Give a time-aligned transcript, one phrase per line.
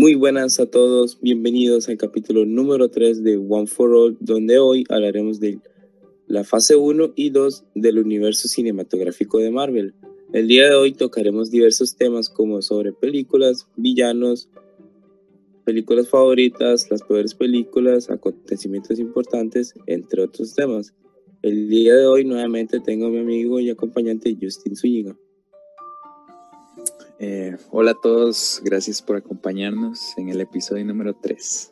[0.00, 4.82] Muy buenas a todos, bienvenidos al capítulo número 3 de One for All, donde hoy
[4.88, 5.58] hablaremos de
[6.26, 9.92] la fase 1 y 2 del universo cinematográfico de Marvel.
[10.32, 14.48] El día de hoy tocaremos diversos temas como sobre películas, villanos,
[15.66, 20.94] películas favoritas, las peores películas, acontecimientos importantes, entre otros temas.
[21.42, 25.14] El día de hoy nuevamente tengo a mi amigo y acompañante Justin Zúñiga.
[27.22, 31.70] Eh, hola a todos, gracias por acompañarnos en el episodio número 3.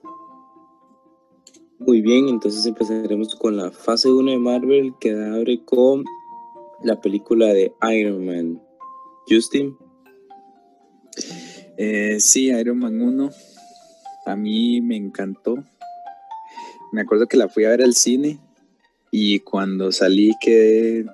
[1.78, 6.04] Muy bien, entonces empezaremos con la fase 1 de Marvel que abre con
[6.84, 8.62] la película de Iron Man.
[9.26, 9.74] Justin.
[11.78, 13.30] Eh, sí, Iron Man 1.
[14.26, 15.64] A mí me encantó.
[16.92, 18.38] Me acuerdo que la fui a ver al cine
[19.10, 21.06] y cuando salí quedé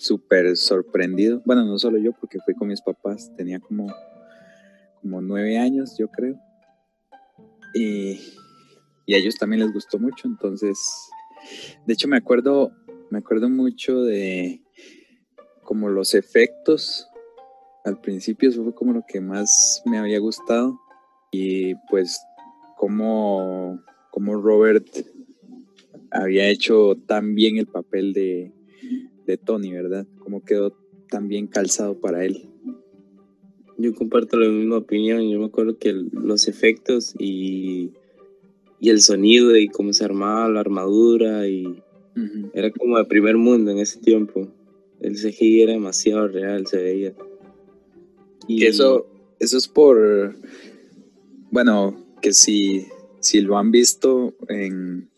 [0.00, 1.42] súper sorprendido.
[1.44, 3.86] Bueno, no solo yo, porque fui con mis papás, tenía como,
[5.00, 6.38] como nueve años, yo creo.
[7.74, 8.18] Y,
[9.06, 10.78] y a ellos también les gustó mucho, entonces,
[11.86, 12.72] de hecho me acuerdo,
[13.10, 14.62] me acuerdo mucho de
[15.62, 17.06] como los efectos.
[17.84, 20.80] Al principio eso fue como lo que más me había gustado.
[21.30, 22.20] Y pues
[22.76, 24.88] como, como Robert
[26.10, 28.52] había hecho tan bien el papel de,
[29.30, 30.06] de Tony, ¿verdad?
[30.18, 30.76] Cómo quedó
[31.08, 32.46] tan bien calzado para él.
[33.78, 35.28] Yo comparto la misma opinión.
[35.28, 37.92] Yo me acuerdo que los efectos y,
[38.78, 41.82] y el sonido y cómo se armaba la armadura y
[42.52, 44.48] era como de primer mundo en ese tiempo.
[45.00, 47.14] El CGI era demasiado real, se veía.
[48.46, 49.06] Y eso,
[49.38, 50.34] eso es por,
[51.50, 52.86] bueno, que si,
[53.20, 55.09] si lo han visto en,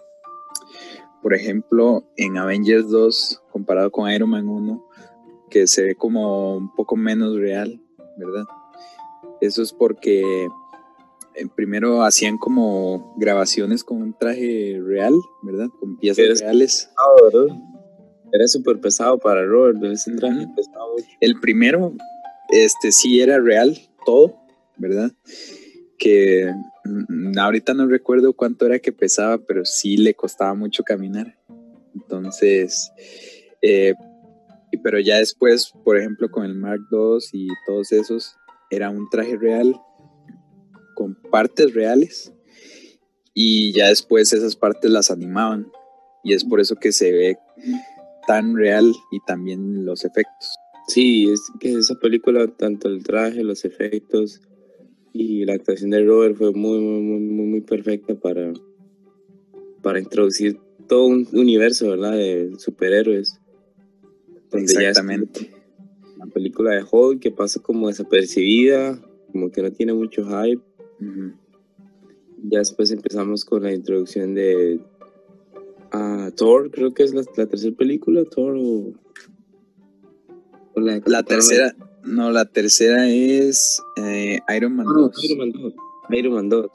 [1.22, 4.84] por ejemplo, en Avengers 2, comparado con Iron Man 1,
[5.48, 7.80] que se ve como un poco menos real,
[8.16, 8.44] ¿verdad?
[9.40, 10.22] Eso es porque
[11.34, 15.68] eh, primero hacían como grabaciones con un traje real, ¿verdad?
[15.78, 16.90] Con piezas reales.
[18.32, 20.96] Era súper pesado para Robert, ese traje pesado.
[21.20, 21.92] El primero,
[22.48, 24.36] este sí era real, todo,
[24.76, 25.12] ¿verdad?
[25.98, 26.52] Que
[27.38, 31.38] ahorita no recuerdo cuánto era que pesaba, pero sí le costaba mucho caminar.
[31.94, 32.90] Entonces,
[33.60, 33.94] eh,
[34.82, 38.36] pero ya después, por ejemplo, con el Mark II y todos esos,
[38.70, 39.74] era un traje real
[40.94, 42.32] con partes reales
[43.34, 45.70] y ya después esas partes las animaban
[46.24, 47.38] y es por eso que se ve
[48.26, 50.54] tan real y también los efectos.
[50.88, 54.40] Sí, es que esa película, tanto el traje, los efectos,
[55.12, 58.52] y la actuación de Robert fue muy, muy, muy, muy perfecta para,
[59.82, 60.58] para introducir
[60.88, 62.12] todo un universo, ¿verdad?
[62.12, 63.38] De superhéroes.
[64.52, 65.50] Exactamente.
[66.18, 69.00] la película de Hulk que pasa como desapercibida,
[69.32, 70.62] como que no tiene mucho hype.
[72.44, 74.80] Ya después empezamos con la introducción de
[75.94, 78.92] uh, Thor, creo que es la, tercera película, Thor o...
[80.76, 81.74] la, la tercera,
[82.04, 85.24] no, la tercera es eh, Iron Man 2.
[85.24, 85.74] Iron Man 2.
[86.10, 86.70] Iron Man 2.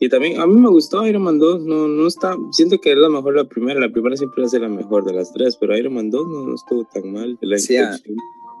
[0.00, 2.98] Y también a mí me gustó Iron Man 2, no, no está, siento que es
[2.98, 5.94] la mejor la primera, la primera siempre es la mejor de las tres, pero Iron
[5.94, 7.38] Man 2 no, estuvo tan mal.
[7.40, 7.96] La sí, a,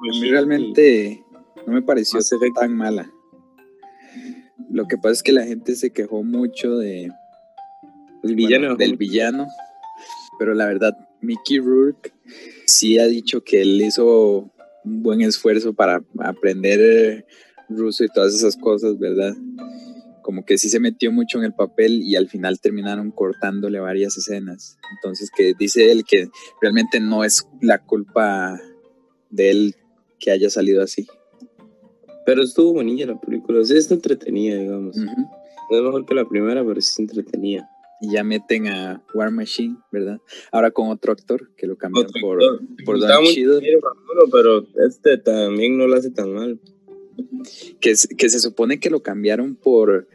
[0.02, 1.24] mí realmente
[1.66, 2.20] no me pareció
[2.54, 3.12] tan mala.
[4.70, 7.10] Lo que pasa es que la gente se quejó mucho de
[8.22, 8.76] el villano.
[8.76, 9.48] del villano,
[10.38, 12.12] pero la verdad, Mickey Rourke
[12.66, 14.52] sí ha dicho que él hizo
[14.84, 17.26] un buen esfuerzo para aprender eh,
[17.68, 19.34] ruso y todas esas cosas, ¿verdad?
[20.22, 24.16] Como que sí se metió mucho en el papel y al final terminaron cortándole varias
[24.16, 24.78] escenas.
[24.96, 26.28] Entonces que dice él que
[26.60, 28.60] realmente no es la culpa
[29.30, 29.76] de él
[30.18, 31.06] que haya salido así.
[32.24, 34.96] Pero estuvo bonita la película, o sea, está entretenida, digamos.
[34.96, 37.68] No es mejor que la primera, pero sí se entretenía
[38.02, 40.20] y ya meten a War Machine, ¿verdad?
[40.50, 42.40] Ahora con otro actor que lo cambiaron por,
[42.84, 43.60] por Don Chido.
[44.32, 46.58] Pero este también no lo hace tan mal.
[47.80, 50.08] Que, que se supone que lo cambiaron por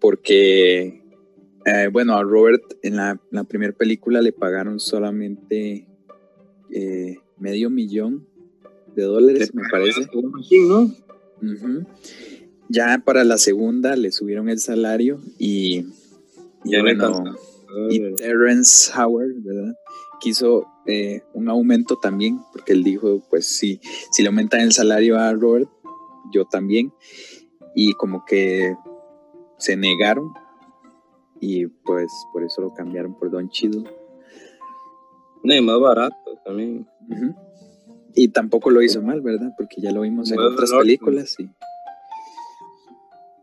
[0.00, 1.02] porque
[1.64, 3.18] eh, bueno a Robert en la,
[3.48, 5.86] primera película le pagaron solamente
[6.70, 8.26] eh, medio millón
[8.94, 10.06] de dólares, me parece.
[10.68, 10.94] ¿no?
[12.68, 15.86] Ya para la segunda le subieron el salario y
[16.66, 17.24] y, bueno,
[17.90, 19.74] y Terrence Howard, ¿verdad?
[20.20, 23.80] Quiso eh, un aumento también, porque él dijo, pues si,
[24.10, 25.68] si le aumentan el salario a Robert,
[26.32, 26.92] yo también.
[27.74, 28.74] Y como que
[29.58, 30.32] se negaron
[31.40, 33.84] y pues por eso lo cambiaron por Don Chido.
[35.42, 36.86] No, más barato también.
[38.14, 39.52] Y tampoco lo hizo mal, ¿verdad?
[39.56, 41.36] Porque ya lo vimos en otras películas.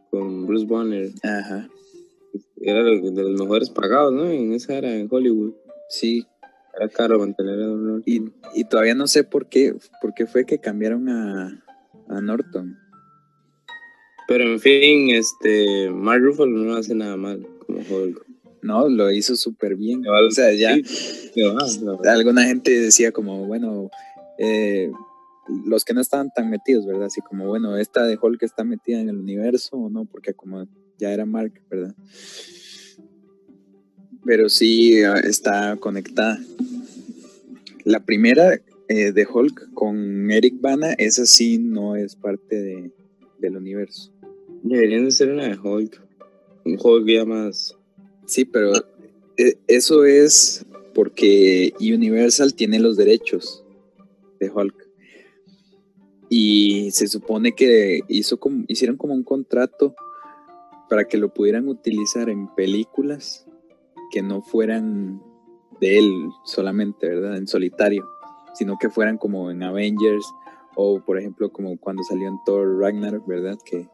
[0.10, 1.10] con Bruce Banner.
[1.24, 1.68] Ajá.
[2.65, 4.25] Era de los mejores pagados, ¿no?
[4.25, 5.54] En esa era en Hollywood.
[5.89, 6.25] Sí.
[6.75, 8.04] Era caro mantener a Norton.
[8.06, 8.21] Y,
[8.56, 11.63] y todavía no sé por qué, por qué fue que cambiaron a,
[12.07, 12.77] a Norton.
[14.27, 18.25] Pero en fin, este, Mark Ruffalo no hace nada mal como Hulk.
[18.62, 20.04] No, lo hizo súper bien.
[20.07, 21.42] O sea, ya Sí,
[22.06, 23.89] alguna gente decía como, bueno,
[24.38, 24.89] eh,
[25.65, 27.06] los que no estaban tan metidos, ¿verdad?
[27.06, 30.65] Así como, bueno, esta de Hulk está metida en el universo o no, porque como
[31.00, 31.95] ya era Mark, ¿verdad?
[34.25, 36.40] Pero sí eh, está conectada.
[37.84, 42.92] La primera eh, de Hulk con Eric Bana, esa sí no es parte de-
[43.40, 44.12] del universo.
[44.63, 46.01] Deberían de ser una de Hulk.
[46.66, 47.75] Un Hulk ya más.
[48.25, 48.72] Sí, pero
[49.38, 53.66] eh, eso es porque Universal tiene los derechos
[54.39, 54.88] de Hulk.
[56.30, 59.96] Y se supone que hizo como, hicieron como un contrato
[60.94, 63.48] para que lo pudieran utilizar en películas
[64.12, 65.24] que no fueran
[65.81, 67.36] de él solamente, ¿verdad?
[67.36, 68.07] En solitario,
[68.54, 70.24] sino que fueran como en Avengers
[70.75, 73.57] o por ejemplo como cuando salió en Thor Ragnarok, ¿verdad?
[73.66, 73.90] Que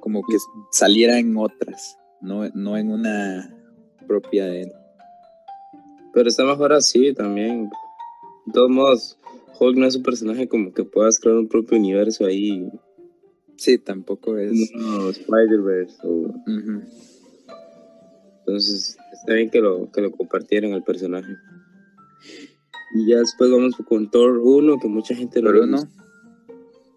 [0.00, 0.36] como que
[0.70, 3.50] saliera en otras, no, no en una
[4.06, 4.72] propia de él.
[6.12, 7.70] Pero está mejor así también.
[8.44, 9.18] De todos modos,
[9.58, 12.70] Hulk no es un personaje como que puedas crear un propio universo ahí.
[13.56, 14.70] Sí, tampoco es.
[14.72, 15.96] como Spider-Verse.
[16.04, 16.34] o-.
[18.40, 21.34] Entonces, está bien que lo, que lo compartieran al personaje.
[22.94, 25.78] Y ya después vamos con Thor 1, que mucha gente lo uno.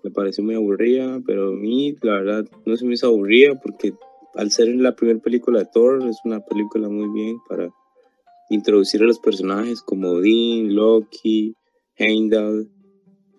[0.03, 3.93] me pareció muy aburrida, pero a mí, la verdad, no se me hizo aburrida porque
[4.35, 7.73] al ser la primera película de Thor, es una película muy bien para
[8.49, 11.55] introducir a los personajes como Odin, Loki,
[11.95, 12.69] Heimdall,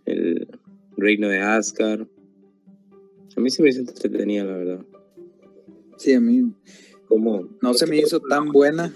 [0.04, 0.48] el
[0.96, 2.08] reino de Asgard.
[3.38, 4.80] A mí se me hizo entretenida, la verdad.
[5.96, 6.52] Sí, a mí
[7.06, 8.92] Como, no se me hizo tan buena.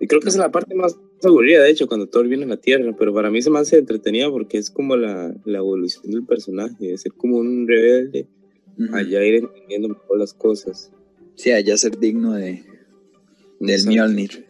[0.00, 2.56] Y creo que es la parte más aburrida, de hecho, cuando Thor viene a la
[2.56, 6.24] Tierra, pero para mí se me hace entretenida porque es como la, la evolución del
[6.24, 8.26] personaje, de ser como un rebelde,
[8.92, 10.90] allá ir entendiendo mejor las cosas.
[11.36, 12.64] Sí, allá ser digno de,
[13.60, 13.92] del Exacto.
[13.92, 14.46] Mjolnir.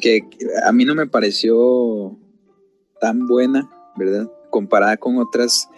[0.00, 0.22] Que
[0.64, 2.18] a mí no me pareció
[3.02, 4.32] tan buena, ¿verdad?
[4.48, 5.68] Comparada con otras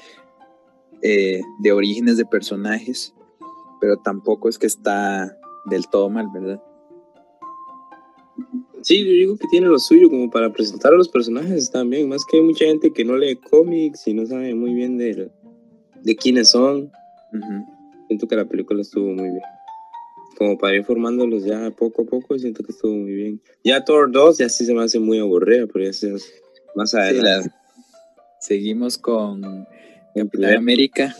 [1.05, 3.15] eh, de orígenes de personajes,
[3.81, 5.37] pero tampoco es que está
[5.67, 6.61] del todo mal, ¿verdad?
[8.83, 12.25] Sí, yo digo que tiene lo suyo como para presentar a los personajes también, más
[12.25, 15.31] que hay mucha gente que no lee cómics y no sabe muy bien de,
[16.03, 16.91] de quiénes son.
[18.09, 19.41] Siento que la película estuvo muy bien.
[20.37, 23.41] Como para ir formándolos ya poco a poco, siento que estuvo muy bien.
[23.63, 26.13] Ya Thor 2 ya sí se me hace muy aburrida, pero ya se
[26.75, 27.49] más Sí, adelante.
[27.49, 27.61] la-
[28.41, 29.67] Seguimos con
[30.23, 31.17] Capitán primer- América,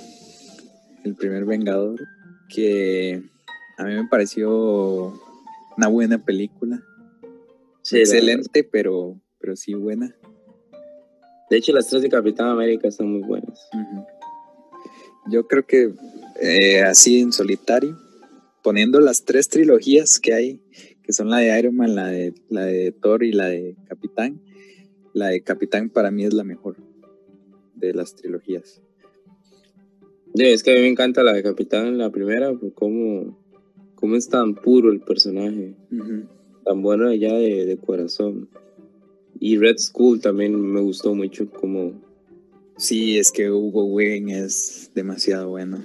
[1.05, 2.01] el primer Vengador,
[2.49, 3.23] que
[3.79, 5.13] a mí me pareció
[5.77, 6.83] una buena película.
[7.83, 10.15] Sí, Excelente, pero, pero sí buena.
[11.51, 13.69] De hecho, las tres de Capitán América están muy buenas.
[15.31, 15.93] Yo creo que
[16.41, 17.99] eh, así en solitario,
[18.63, 20.61] poniendo las tres trilogías que hay,
[21.03, 24.41] que son la de Iron Man, la de, la de Thor y la de Capitán,
[25.13, 26.77] la de Capitán para mí es la mejor
[27.75, 28.81] de las trilogías.
[30.35, 33.39] Sí, es que a mí me encanta la de Capitán, la primera, por cómo,
[33.95, 35.75] cómo es tan puro el personaje,
[36.65, 38.49] tan bueno ya de, de corazón.
[39.39, 41.93] Y Red Skull también me gustó mucho como
[42.77, 45.85] Sí, es que Hugo Weaving es demasiado bueno.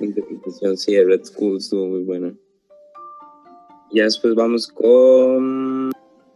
[0.00, 2.34] interpretación, sí, de Red Skull estuvo muy buena.
[3.92, 5.92] Ya después vamos con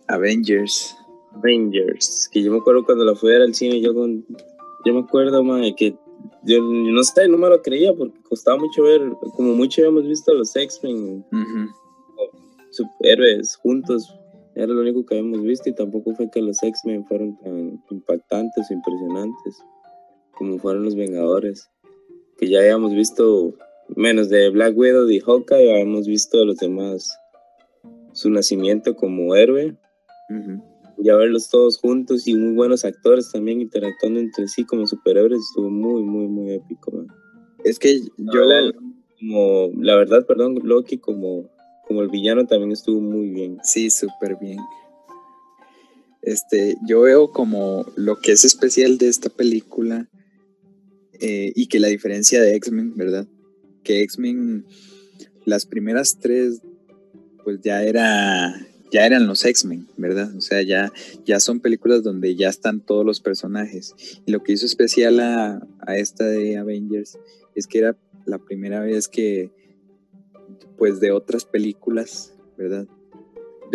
[0.08, 0.94] Avengers.
[1.32, 4.26] Avengers, que yo me acuerdo cuando la fui a ver al cine, yo con,
[4.85, 5.96] yo me acuerdo, mae, que
[6.47, 9.03] yo no sé, no me lo creía porque costaba mucho ver,
[9.35, 11.71] como mucho habíamos visto a los X-Men, Ujú.
[12.71, 14.15] superhéroes juntos,
[14.55, 18.71] era lo único que habíamos visto y tampoco fue que los X-Men fueron tan impactantes
[18.71, 19.57] o impresionantes
[20.33, 21.71] como fueron los Vengadores,
[22.38, 23.55] que ya habíamos visto
[23.95, 27.17] menos de Black Widow y Hawkeye, habíamos visto a los demás
[28.12, 29.76] su nacimiento como héroe
[31.09, 35.71] a verlos todos juntos y muy buenos actores también interactuando entre sí como superhéroes estuvo
[35.71, 37.07] muy muy muy épico man.
[37.65, 38.75] Es que La yo, verdad,
[39.19, 41.50] como la verdad perdón Loki como
[41.87, 44.59] como el villano también estuvo muy bien sí, súper bien.
[46.26, 50.09] Este, yo veo como lo que es especial de esta película
[51.21, 53.29] eh, y que la diferencia de X-Men, ¿verdad?
[53.85, 54.67] Que X-Men,
[55.45, 56.61] las primeras tres,
[57.45, 58.53] pues ya era,
[58.93, 60.35] ya eran los X-Men, ¿verdad?
[60.37, 60.93] O sea, ya,
[61.25, 63.95] ya son películas donde ya están todos los personajes.
[64.25, 67.19] Y lo que hizo especial a, a esta de Avengers
[67.55, 69.50] es que era la primera vez que,
[70.78, 72.87] pues de otras películas, ¿verdad?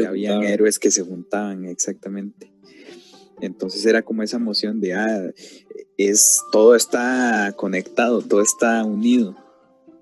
[0.08, 0.44] Habían juntaban.
[0.54, 2.52] héroes que se juntaban, exactamente.
[3.42, 5.32] Entonces era como esa emoción de, ah,
[5.98, 9.36] es, todo está conectado, todo está unido.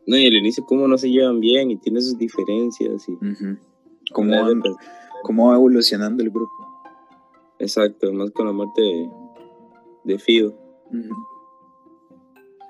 [0.05, 3.07] No, y al inicio cómo no se llevan bien y tiene sus diferencias.
[3.07, 3.57] Y, Ujú.
[4.11, 4.77] ¿Cómo, Nada de van- pers-
[5.23, 6.51] cómo va evolucionando el grupo?
[7.59, 9.09] Exacto, más con la muerte de,
[10.05, 10.57] de Fido.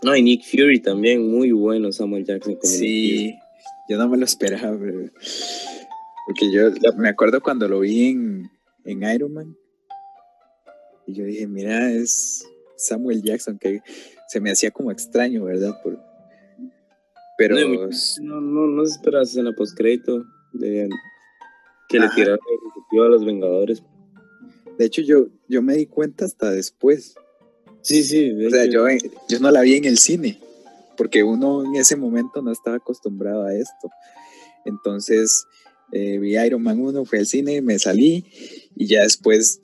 [0.04, 3.34] No, y Nick Fury también, muy bueno Samuel Jackson como Sí,
[3.90, 5.10] yo no me lo esperaba, pero-
[6.26, 8.50] porque yo me acuerdo cuando lo vi en,
[8.86, 9.58] en Iron Man
[11.08, 12.46] y yo dije, mira, es
[12.78, 13.82] Samuel Jackson, que
[14.28, 15.74] se me hacía como extraño, ¿verdad?
[15.84, 16.00] Por,
[17.38, 17.90] pero No.
[18.22, 20.88] No, no, no se espera en la postcrédito de
[21.90, 22.16] que le Ajá.
[22.16, 22.40] tiraron
[22.92, 23.84] el a los Vengadores.
[24.78, 27.16] de hecho yo, yo me di cuenta hasta después.
[27.82, 28.86] Sí, sí, O sea, yo,
[29.28, 30.40] yo no la vi en el cine,
[30.98, 33.90] porque uno en ese momento no estaba acostumbrado a esto.
[34.66, 35.46] Entonces,
[35.92, 38.26] eh, vi Iron Man 1, fui al cine, me salí
[38.76, 39.62] y ya después,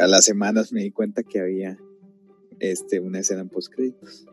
[0.00, 1.78] a las semanas, me di cuenta que había
[2.58, 4.26] este, una escena en postcréditos.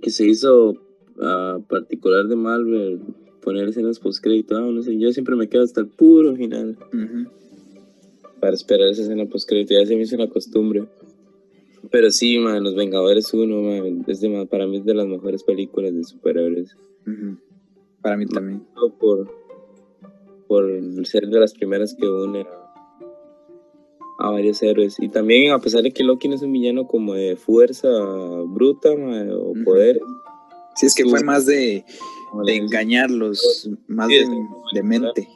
[0.00, 0.74] que se hizo
[1.20, 3.00] a particular de Marvel
[3.40, 4.56] poner escenas postcrédito.
[4.56, 6.76] Ah, no sé, yo siempre me quedo hasta el puro final
[8.40, 9.74] para esperar esa escena postcrédito.
[9.74, 10.84] Ya se me hizo una costumbre.
[11.90, 15.42] Pero sí, man, Los Vengadores 1, man, es de, para mí es de las mejores
[15.42, 16.76] películas de superhéroes.
[18.02, 18.62] Para mí también.
[18.98, 19.30] Por,
[20.46, 22.46] por ser de las primeras que une
[24.18, 24.96] a, varios héroes.
[25.00, 27.88] Y también, a pesar de que Loki no es un villano como de fuerza
[28.46, 30.00] bruta man, o poder,
[30.76, 31.84] Sí, es que fue más de,
[32.44, 34.24] de engañarlos, más Sí,
[34.74, 35.28] de, mente.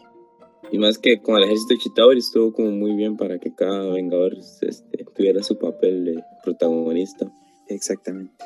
[0.71, 3.93] Y más que con el ejército de Chitauri estuvo como muy bien para que cada
[3.93, 7.31] Vengador este, tuviera su papel de protagonista.
[7.69, 8.45] Exactamente.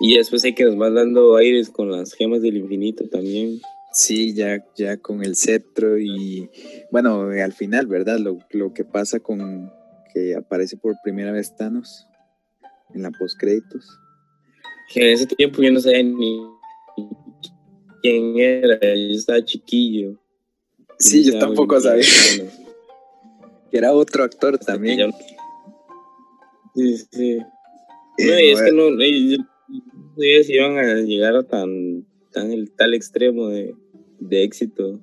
[0.00, 3.60] Y después hay que nos van dando aires con las gemas del infinito también.
[3.92, 6.50] Sí, ya, ya con el cetro y
[6.90, 8.18] bueno, al final, ¿verdad?
[8.18, 9.72] Lo, lo que pasa con
[10.12, 12.06] que aparece por primera vez Thanos
[12.94, 13.98] en la postcréditos.
[14.92, 16.40] Que en ese tiempo yo no sabía ni
[18.02, 20.14] quién era, yo estaba chiquillo.
[20.98, 22.04] Sí, yo tampoco sabía
[23.70, 25.12] que era otro actor que también.
[26.74, 27.38] Sí, sí.
[28.18, 29.38] Eh, No, y es no, que no, ellos
[29.68, 33.74] no sabía si iban a llegar a tan, tan el tal extremo de,
[34.20, 35.00] de éxito.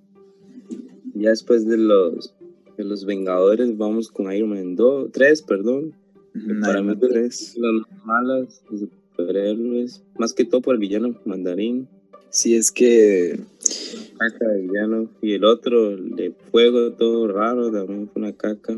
[1.14, 2.34] Ya después de los
[2.78, 5.94] de los Vengadores vamos con Iron Man 2, 3, perdón.
[6.34, 7.56] Iron para Man mí- 3.
[7.58, 11.88] Las malas de superhéroes, más que todo por el villano Mandarín,
[12.36, 13.40] Sí, es que
[14.18, 18.78] caca de villano, y el otro, el de fuego, todo raro, también fue una caca.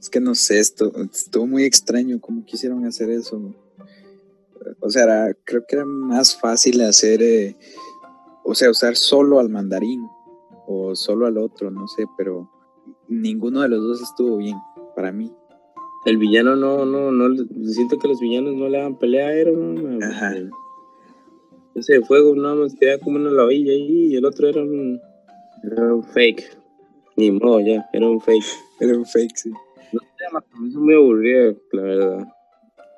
[0.00, 3.52] es que no sé, esto estuvo muy extraño cómo quisieron hacer eso.
[4.78, 7.56] O sea, era- creo que era más fácil hacer, eh,
[8.44, 10.00] o sea, usar solo al mandarín
[10.68, 12.48] o solo al otro, no sé, pero
[13.08, 14.56] ninguno de los dos estuvo bien
[14.94, 15.32] para mí.
[16.04, 19.82] El villano no, no, no, siento que los villanos no le dan pelea a Iron
[19.82, 20.02] Man.
[20.04, 20.34] Ajá.
[21.74, 25.00] Ese de fuego nada más queda como una lavilla ahí y el otro era un,
[25.64, 26.56] era un fake.
[27.16, 28.44] Ni modo ya, era un fake.
[28.80, 29.50] Era un fake, sí.
[29.92, 30.24] No sé,
[30.60, 32.28] me hizo muy aburrido, la verdad.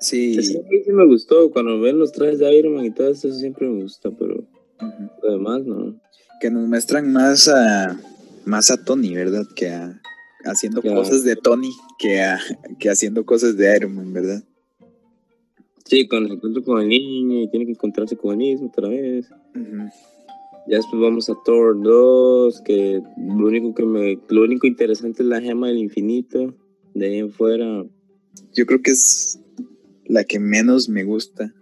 [0.01, 0.43] Sí.
[0.43, 0.61] Sí
[0.93, 4.11] me gustó, cuando ven los trajes de Iron Man y todo eso siempre me gusta,
[4.11, 4.35] pero
[4.81, 5.11] Ujú.
[5.23, 6.01] lo demás no.
[6.41, 7.99] Que nos muestran más a
[8.45, 9.45] más a Tony, ¿verdad?
[9.57, 10.01] Que a
[10.45, 10.99] haciendo Claro.
[10.99, 12.39] cosas de Tony que a
[12.79, 14.43] que haciendo cosas de Iron Man, ¿verdad?
[15.85, 18.89] Sí, cuando se encuentra con el niño y tiene que encontrarse con el mismo otra
[18.89, 19.29] vez.
[20.67, 25.29] Ya después vamos a Thor 2, que lo único que me, lo único interesante es
[25.29, 26.55] la gema del infinito.
[26.95, 27.85] De ahí en fuera,
[28.55, 29.39] Yo creo que es
[30.07, 31.55] la que menos me gusta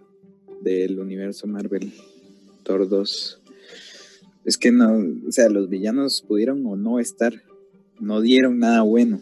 [0.61, 1.91] del universo Marvel,
[2.63, 3.41] Thor 2.
[4.45, 7.33] Es que no, o sea, los villanos pudieron o no estar,
[7.99, 9.19] no dieron nada bueno.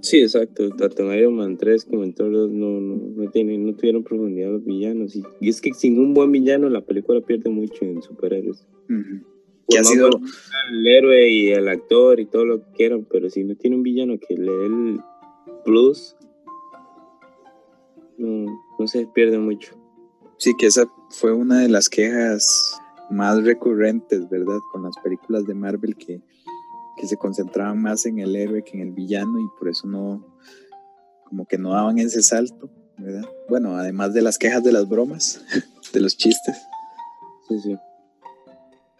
[0.00, 3.66] Sí, exacto, tanto en Iron Man 3 como en Thor 2 no, no, no, tienen,
[3.66, 5.16] no tuvieron profundidad los villanos.
[5.16, 8.66] Y, y es que sin un buen villano la película pierde mucho en superhéroes.
[8.86, 9.04] Por
[9.68, 10.08] Que ha sido,
[10.72, 13.82] el héroe y el actor y todo lo que quieran, pero si no tiene un
[13.82, 15.00] villano que le dé el
[15.64, 16.16] plus,
[18.16, 18.46] no,
[18.78, 19.74] no se pierde mucho.
[20.38, 22.78] sí que esa fue una de las quejas
[23.10, 24.58] más recurrentes, ¿verdad?
[24.72, 26.20] Con las películas de Marvel que,
[26.98, 30.36] que se concentraban más en el héroe que en el villano y por eso no,
[31.24, 33.24] como que no daban ese salto, ¿verdad?
[33.48, 35.44] Bueno, además de las quejas de las bromas,
[35.92, 36.56] de los chistes.
[37.48, 37.76] Sí, sí.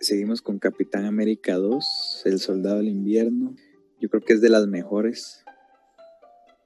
[0.01, 3.55] Seguimos con Capitán América 2, El Soldado del Invierno.
[4.01, 5.45] Yo creo que es de las mejores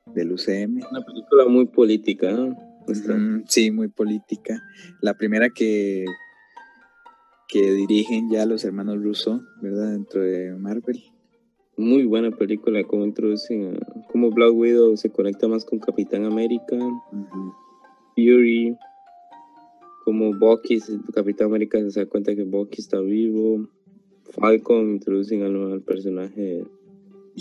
[0.06, 0.82] del UCM.
[0.90, 2.54] Una película muy política, ¿no?
[3.48, 4.62] sí, muy política.
[5.00, 6.04] La primera que,
[7.48, 9.92] que dirigen ya los hermanos Russo, ¿verdad?
[9.92, 11.11] Dentro de Marvel.
[11.82, 13.76] Muy buena película, como introducen,
[14.12, 16.78] como Black Widow se conecta más con Capitán América,
[18.14, 18.76] Fury,
[20.04, 20.78] como Bucky,
[21.12, 23.66] Capitán América se da cuenta que Bucky está vivo,
[24.30, 26.64] Falcon introducen al, al personaje.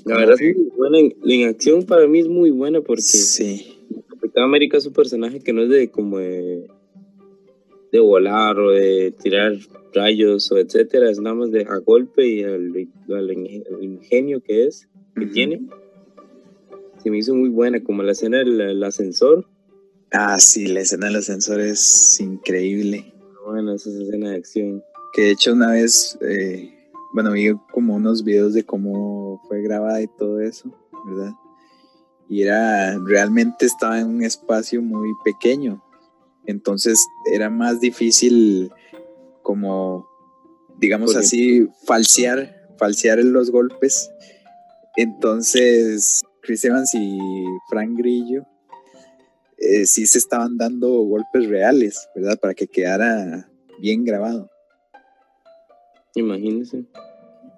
[0.05, 3.77] La verdad es que buena, en, acción para mí es muy buena porque sí.
[4.09, 6.67] Capitán América es un personaje que no es de como de,
[7.91, 9.53] de volar o de tirar
[9.93, 12.73] rayos o etcétera, es nada más de a golpe y al,
[13.81, 15.61] ingenio que es, que tiene.
[17.03, 19.47] Se me hizo muy buena, como la escena del ascensor.
[20.11, 23.13] Ah, sí, la escena del ascensor es increíble.
[23.45, 24.83] Bueno, esa es escena de acción.
[25.13, 26.73] Que de hecho una vez, eh,
[27.13, 30.71] bueno, vi como unos videos de cómo fue grabada y todo eso,
[31.05, 31.33] ¿verdad?
[32.29, 35.83] Y era, realmente estaba en un espacio muy pequeño.
[36.45, 38.71] Entonces era más difícil
[39.41, 40.07] como,
[40.79, 44.11] digamos así, falsear, falsear los golpes.
[44.97, 47.19] Entonces, Chris Evans y
[47.69, 48.45] Frank Grillo
[49.57, 52.39] eh, sí se estaban dando golpes reales, ¿verdad?
[52.39, 54.49] Para que quedara bien grabado.
[56.15, 56.85] Imagínense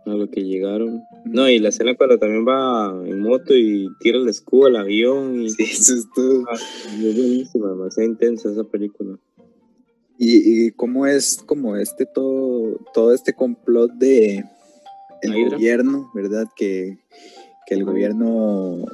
[0.05, 1.03] a lo que llegaron.
[1.25, 5.41] No, y la escena cuando también va en moto y tira el escudo al avión.
[5.41, 5.49] Y...
[5.49, 6.43] Sí, eso es todo.
[6.49, 9.17] Ah, es buenísima, demasiado intensa esa película.
[10.17, 14.45] Y, cómo es como este todo, todo este complot de
[15.21, 16.47] el gobierno, ¿verdad?
[16.55, 16.97] Que,
[17.69, 18.85] el gobierno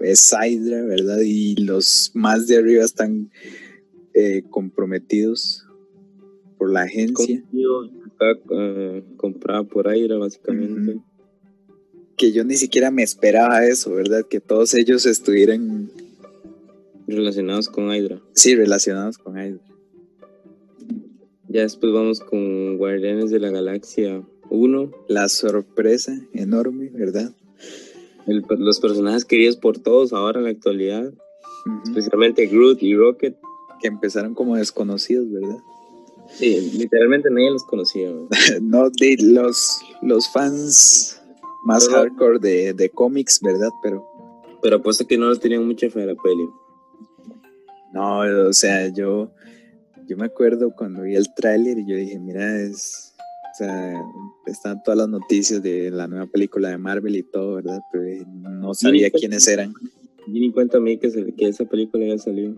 [0.00, 1.20] es Hydra, ¿verdad?
[1.24, 3.30] Y los más de arriba están
[4.14, 5.65] eh, comprometidos
[6.58, 7.42] por la agencia.
[7.50, 10.98] Uh, comprada por Hydra, básicamente.
[12.16, 14.24] Que yo ni siquiera me esperaba eso, ¿verdad?
[14.28, 15.90] Que todos ellos estuvieran
[17.06, 18.20] relacionados con Hydra.
[18.32, 19.60] Sí, relacionados con Hydra.
[21.48, 24.90] Ya después vamos con Guardianes de la Galaxia 1.
[25.08, 27.34] La sorpresa enorme, ¿verdad?
[28.26, 31.12] los personajes queridos por todos ahora en la actualidad.
[31.84, 33.36] Especialmente Groot y Rocket.
[33.80, 35.58] Que empezaron como desconocidos, ¿verdad?
[36.28, 38.10] Sí, literalmente nadie los conocía.
[38.62, 41.20] no, de los, los fans
[41.64, 43.70] más hardcore de, de cómics, ¿verdad?
[43.82, 44.04] Pero...
[44.62, 46.48] Pero apuesto que no los tenían mucha fe a la peli.
[47.92, 49.30] No, o sea, yo
[50.06, 53.14] yo me acuerdo cuando vi el tráiler y yo dije, mira, es,
[53.52, 54.00] o sea,
[54.46, 57.80] están todas las noticias de la nueva película de Marvel y todo, ¿verdad?
[57.92, 59.74] Pero no sabía quiénes eran.
[60.28, 62.54] Ni cuenta a mí que, que esa película había salido.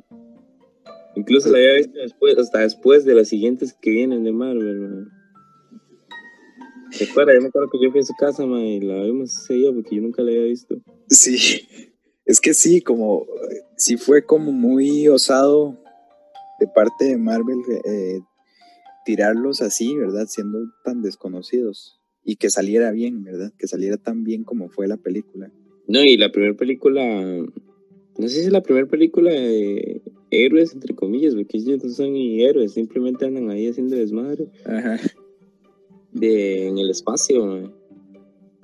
[1.18, 5.06] Incluso la había visto después, hasta después de las siguientes que vienen de Marvel, ¿verdad?
[6.96, 7.34] ¿Te acuerdas?
[7.34, 9.72] Yo me acuerdo que yo fui a su casa, man, y la vimos ese día
[9.72, 10.80] porque yo nunca la había visto.
[11.08, 11.36] Sí,
[12.24, 13.26] es que sí, como,
[13.76, 15.76] sí fue como muy osado
[16.60, 18.20] de parte de Marvel eh,
[19.04, 20.26] tirarlos así, ¿verdad?
[20.28, 23.52] Siendo tan desconocidos y que saliera bien, ¿verdad?
[23.58, 25.50] Que saliera tan bien como fue la película.
[25.88, 30.94] No, y la primera película, no sé si es la primera película de héroes, entre
[30.94, 34.48] comillas, porque ellos no son ni héroes, simplemente andan ahí haciendo desmadre.
[34.64, 34.98] Ajá.
[36.12, 37.70] De, en el espacio,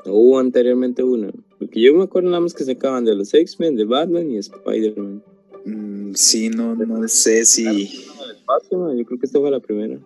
[0.04, 1.32] hubo anteriormente una.
[1.58, 4.38] Porque yo me acuerdo nada más que se acaban de los X-Men, de Batman y
[4.38, 5.22] Spider-Man.
[5.64, 7.64] Mm, sí, no, no sé si.
[7.64, 9.98] yo creo que esta fue la primera.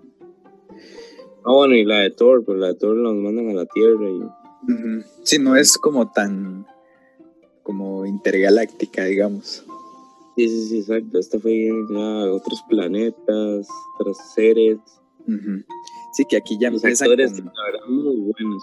[1.45, 4.09] Ah, bueno, y la de Thor, pues la de Thor nos mandan a la Tierra
[4.09, 4.21] y.
[5.23, 6.67] Sí, no es como tan.
[7.63, 9.65] como intergaláctica, digamos.
[10.39, 11.19] Sí, sí, sí, exacto.
[11.19, 13.67] Esta fue ya otros planetas,
[13.99, 14.79] otros seres.
[16.13, 17.47] Sí, que aquí ya Los actores, con...
[17.47, 18.63] la verdad, muy buenos.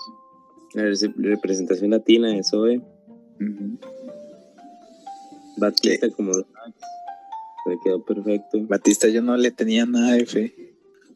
[0.73, 2.81] La representación latina de Zoe.
[5.57, 8.57] Batista como le quedó perfecto.
[8.69, 10.55] Batista yo no le tenía nada de fe.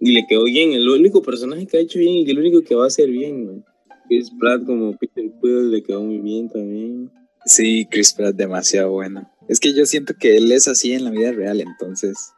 [0.02, 2.76] Y le quedó bien, el único personaje que ha hecho bien y el único que
[2.76, 3.64] va a hacer bien.
[4.10, 7.10] Chris Pratt como Peter Quill le quedó muy bien también.
[7.46, 9.26] Sí, Chris Pratt demasiado bueno.
[9.50, 12.34] Es que yo siento que él es así en la vida real, entonces.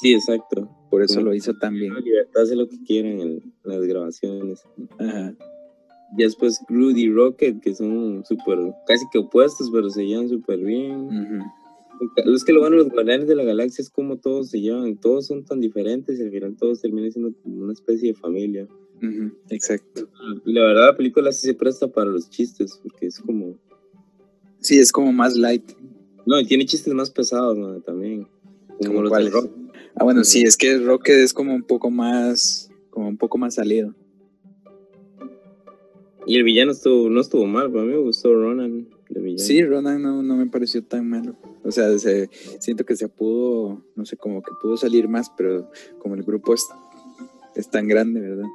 [0.00, 0.68] Sí, exacto.
[0.90, 1.94] Por eso lo hizo tan bien.
[2.02, 4.62] libertad hace lo que quieren en las grabaciones.
[4.98, 5.34] Ajá.
[6.16, 10.58] Y después Groot y Rocket, que son súper, casi que opuestos, pero se llevan súper
[10.58, 11.42] bien.
[12.24, 14.96] Es que lo bueno de los Guardianes de la Galaxia es como todos se llevan,
[14.96, 18.66] todos son tan diferentes y al final todos terminan siendo como una especie de familia.
[19.50, 20.08] Exacto.
[20.44, 23.58] La verdad, la película sí se presta para los chistes, porque es como.
[24.60, 25.72] Sí, es como más light.
[26.28, 27.80] No, y tiene chistes más pesados ¿no?
[27.80, 28.28] también.
[28.84, 29.50] Como los de Rock.
[29.94, 32.70] Ah, bueno, sí, es que Rocket es como un poco más.
[32.90, 33.94] como un poco más salido.
[36.26, 38.88] Y el villano estuvo, no estuvo mal, para mí me gustó Ronan.
[39.38, 41.34] Sí, Ronan no, no, me pareció tan malo.
[41.64, 41.88] O sea,
[42.58, 46.52] siento que se pudo, no sé, como que pudo salir más, pero como el grupo
[46.52, 46.66] es,
[47.54, 48.48] es tan grande, ¿verdad?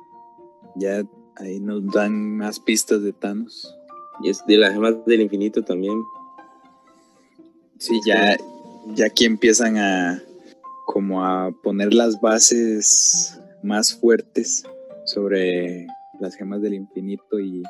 [0.75, 1.03] Ya
[1.37, 3.75] ahí nos dan más pistas de Thanos.
[4.23, 5.99] Y es de las gemas del infinito también.
[7.83, 8.37] Sí, ya,
[8.95, 10.23] ya aquí empiezan a
[10.85, 14.63] como a poner las bases más fuertes
[15.05, 17.61] sobre las gemas del infinito y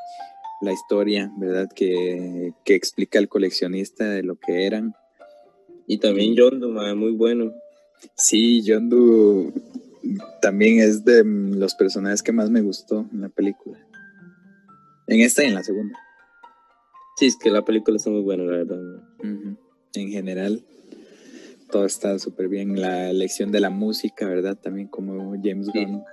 [0.61, 1.67] la historia, ¿verdad?
[1.75, 4.93] Que, explica el coleccionista de lo que eran.
[5.87, 7.51] Y también Yondu, muy bueno.
[8.15, 9.51] Sí, Yondu
[10.43, 13.79] también es de los personajes que más me gustó en la película.
[15.07, 15.97] En esta y en la segunda.
[17.17, 18.77] Sí, es que la película está muy buena, la verdad.
[19.95, 20.63] En general,
[21.71, 22.79] todo está súper bien.
[22.79, 24.57] La elección de la música, ¿verdad?
[24.59, 26.03] También como James Gunn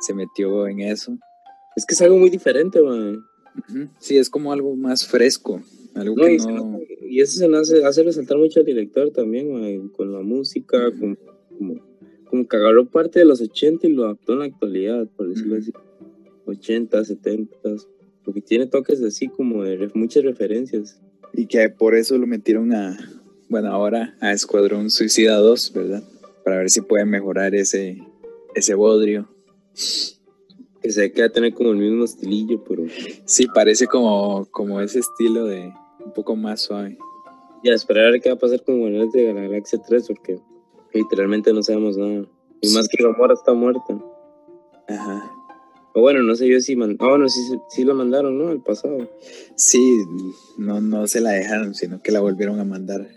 [0.00, 1.18] se metió en eso.
[1.76, 3.22] Es que es algo muy diferente, man.
[3.98, 5.60] Sí, es como algo más fresco.
[5.94, 6.80] Algo que no...
[7.08, 11.16] y eso se me hace, hace, resaltar mucho al director también, con la música, como,
[12.24, 15.56] como, que agarró parte de los 80 y lo adaptó en la actualidad, por decirlo
[15.56, 15.72] así.
[16.46, 17.56] 80, 70,
[18.24, 21.00] porque tiene toques así como de muchas referencias.
[21.32, 22.96] Y que por eso lo metieron a,
[23.48, 26.02] bueno, ahora a Escuadrón Suicida 2, ¿verdad?
[26.44, 27.98] Para ver si puede mejorar ese,
[28.54, 29.28] ese bodrio.
[30.82, 32.84] Que se queda tener como el mismo estilillo, pero.
[33.26, 35.72] Sí, parece como, como ese estilo de
[36.04, 36.96] un poco más suave.
[37.62, 40.38] Ya, esperar a ver qué va a pasar con Guardianes de la Galaxia 3, porque
[40.94, 42.24] literalmente no sabemos nada.
[42.62, 43.98] Y más que Gamora está muerta.
[44.88, 45.39] Ajá.
[45.94, 46.96] O bueno, no sé yo si man...
[47.00, 48.48] oh, no, sí, sí lo mandaron, ¿no?
[48.48, 49.10] Al pasado.
[49.56, 49.80] Sí,
[50.58, 53.08] no, no se la dejaron, sino que la volvieron a mandar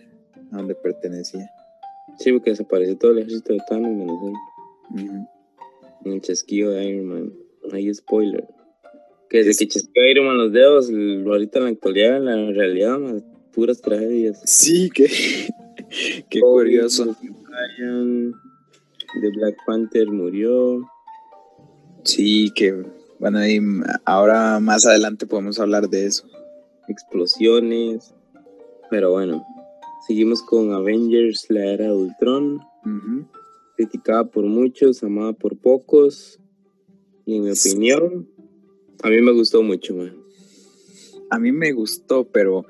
[0.52, 1.50] a donde pertenecía.
[2.18, 4.10] Sí, porque desapareció todo el ejército de Thanos.
[4.96, 7.34] En el chasquido de Iron Man.
[7.72, 8.46] Hay spoiler.
[9.30, 13.00] Que desde que chasqueó Iron Man los dedos, ahorita en la actualidad, en la realidad,
[13.52, 14.42] puras tragedias.
[14.46, 15.08] Sí, que.
[16.30, 17.16] Qué curioso.
[19.22, 20.82] De Black Panther murió.
[22.04, 22.84] Sí, que.
[23.20, 23.62] Bueno, y
[24.06, 26.26] ahora más adelante podemos hablar de eso.
[26.88, 28.14] Explosiones.
[28.90, 29.46] Pero bueno,
[30.08, 32.62] seguimos con Avengers, la era de Ultron
[33.76, 36.40] criticada por muchos, amada por pocos.
[37.26, 38.30] Y en mi opinión,
[39.02, 40.16] a mí me gustó mucho, man.
[41.30, 42.66] A mí me gustó, pero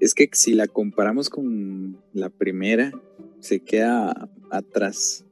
[0.00, 2.92] es que si la comparamos con la primera,
[3.40, 5.24] se queda atrás.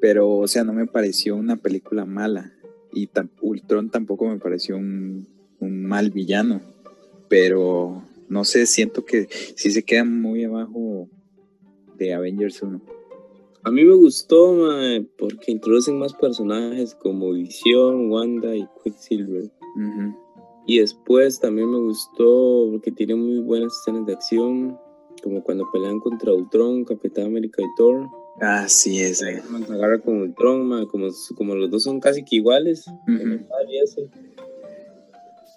[0.00, 2.52] Pero, o sea, no me pareció una película mala.
[2.92, 3.08] Y
[3.42, 5.28] Ultron tampoco me pareció un,
[5.60, 6.60] un mal villano.
[7.28, 11.08] Pero, no sé, siento que sí se queda muy abajo
[11.96, 12.80] de Avengers 1.
[13.64, 14.56] A mí me gustó,
[15.18, 19.50] porque introducen más personajes como Visión, Wanda y Quicksilver.
[20.66, 24.78] Y después también me gustó porque tiene muy buenas escenas de acción,
[25.22, 28.08] como cuando pelean contra Ultron, Capitán América y Thor.
[28.40, 29.18] Ah, sí, es.
[29.18, 32.84] Se agarra con Ultron, como, como los dos son casi que iguales.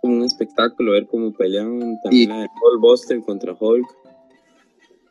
[0.01, 3.87] Como un espectáculo ver cómo pelean también y, Hulk Buster contra Hulk.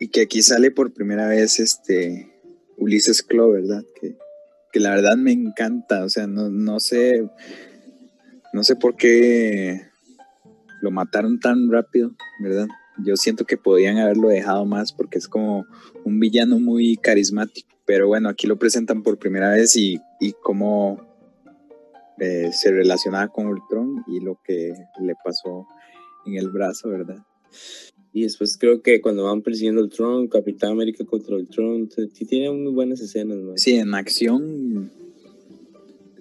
[0.00, 2.32] Y que aquí sale por primera vez este
[2.76, 3.84] Ulises Klo, ¿verdad?
[4.00, 4.16] Que,
[4.72, 7.28] que, la verdad me encanta, o sea, no, no sé,
[8.52, 9.82] no sé por qué
[10.80, 12.66] lo mataron tan rápido, ¿verdad?
[13.04, 15.66] Yo siento que podían haberlo dejado más porque es como
[16.04, 21.00] un villano muy carismático, pero bueno, aquí lo presentan por primera vez y, y cómo
[22.18, 25.66] eh, se relacionaba con Ultron y lo que le pasó
[26.26, 27.24] en el brazo, ¿verdad?
[28.12, 32.24] Y después creo que cuando van persiguiendo el Tron, Capitán América contra el Tron, sí
[32.24, 33.52] tiene muy buenas escenas, ¿no?
[33.56, 34.90] Sí, en acción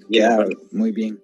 [0.10, 1.22] ya muy bien.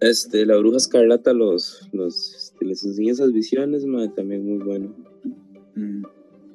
[0.00, 4.94] Este, la bruja escarlata los, los les enseña esas visiones, también muy bueno.
[5.74, 6.04] Mm.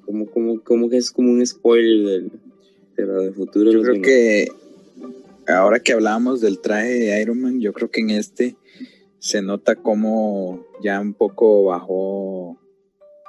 [0.06, 2.32] Como, como, como que es como un spoiler del,
[2.96, 3.72] de la de futuro.
[3.72, 4.48] Yo creo que
[5.48, 8.56] ahora que hablábamos del traje de Iron Man, yo creo que en este
[9.20, 12.58] se nota como ya un poco bajó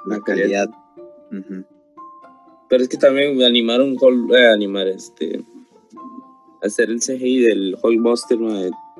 [0.05, 0.69] la calidad.
[2.69, 3.97] Pero es que también animaron,
[4.35, 5.43] eh, animar este,
[6.61, 8.37] hacer el CGI del Hulkbuster.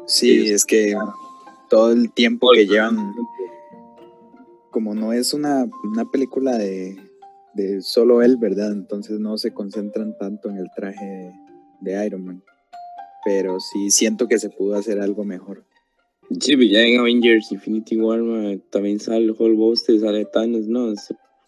[0.05, 0.95] Sí, es que
[1.69, 3.13] todo el tiempo que llevan,
[4.71, 5.67] como no es una,
[6.11, 6.97] película de,
[7.53, 8.71] de, solo él, ¿verdad?
[8.71, 11.33] Entonces no se concentran tanto en el traje
[11.81, 12.43] de Iron Man.
[13.25, 15.65] Pero sí siento que se pudo hacer algo mejor.
[16.39, 18.19] Sí, pues ya en Avengers Infinity War
[18.69, 20.93] también sale Hulkbuster, sale Thanos, no,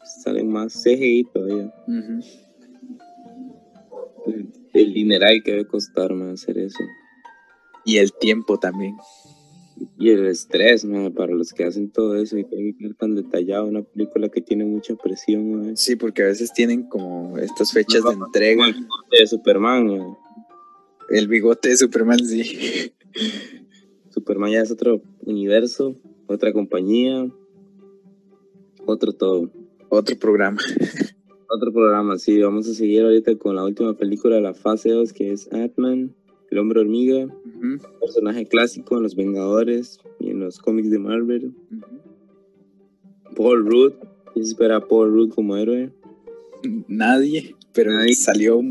[0.03, 1.71] salen más CGI todavía.
[4.73, 6.83] el, dineral que debe costar hacer eso.
[7.85, 8.95] Y el tiempo también.
[9.97, 11.13] Y el estrés, ¿no?
[11.13, 14.65] para los que hacen todo eso y que ver tan detallado, una película que tiene
[14.65, 15.75] mucha presión.
[15.77, 18.67] Sí, porque a veces tienen como estas fechas de entrega.
[18.67, 19.85] El bigote de Superman.
[19.87, 20.19] ¿no?
[21.09, 22.93] El bigote de Superman, sí.
[24.09, 25.95] Superman ya es otro universo,
[26.27, 27.27] otra compañía,
[28.85, 29.51] otro todo.
[29.89, 30.61] Otro programa.
[31.53, 32.41] Otro programa, sí.
[32.41, 36.15] Vamos a seguir ahorita con la última película de la fase 2, que es Ant-Man,
[36.51, 37.27] el hombre hormiga.
[37.99, 41.53] Personaje clásico en los Vengadores y en los cómics de Marvel.
[43.35, 43.93] Paul Rudd.
[44.33, 45.91] ¿Quién se espera a Paul Rudd como héroe?
[46.87, 48.13] Nadie, pero Nadie.
[48.13, 48.61] salió,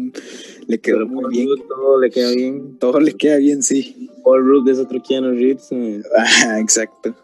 [0.66, 1.48] le quedó Pero muy Paul bien.
[1.48, 2.78] Rudd todo le queda bien.
[2.78, 4.08] Todo le queda bien, sí.
[4.24, 5.68] Paul Rudd es otro Keanu Reeves.
[5.72, 6.02] ¿no?
[6.16, 7.14] Ah, exacto.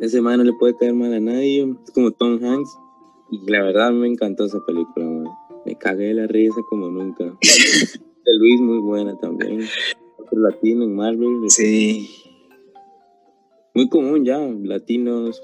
[0.00, 1.74] Ese man no le puede caer mal a nadie.
[1.84, 2.70] Es como Tom Hanks.
[3.30, 5.26] Y la verdad me encantó esa película, man.
[5.66, 7.36] Me cagué de la risa como nunca.
[8.30, 9.62] de Luis muy buena también.
[10.18, 11.44] Otro latino en Marvel.
[11.46, 12.08] es Sí,
[13.74, 15.42] Muy común ya, latinos.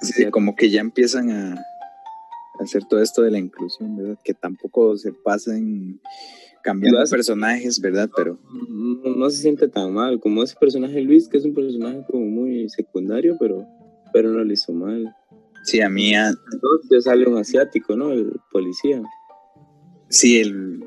[0.00, 1.64] sí, como que ya empiezan a
[2.60, 4.18] hacer todo esto de la inclusión, ¿verdad?
[4.24, 6.00] Que tampoco se pasen
[6.62, 8.10] cambiando hace- personajes, ¿verdad?
[8.14, 10.20] Pero No, no se siente tan mal.
[10.20, 13.64] Como ese personaje Luis, que es un personaje como muy secundario, pero,
[14.12, 15.14] pero no lo hizo mal.
[15.64, 18.10] sí, a mí, a- Entonces sale un asiático, ¿no?
[18.12, 19.02] El policía.
[20.08, 20.82] sí, el,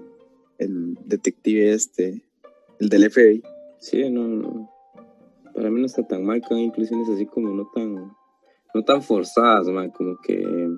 [0.62, 2.24] el detective este,
[2.80, 3.44] el del FBI.
[3.80, 4.70] Sí, no, no.
[5.54, 7.96] Para mí no está tan mal que hagan inclusiones así como no tan,
[8.74, 10.70] no tan forzadas, man, como que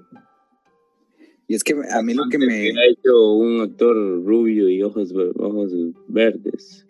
[1.47, 2.69] Y es que a mí lo que me...
[2.69, 5.71] ha hecho un actor rubio y ojos, ojos
[6.07, 6.85] verdes.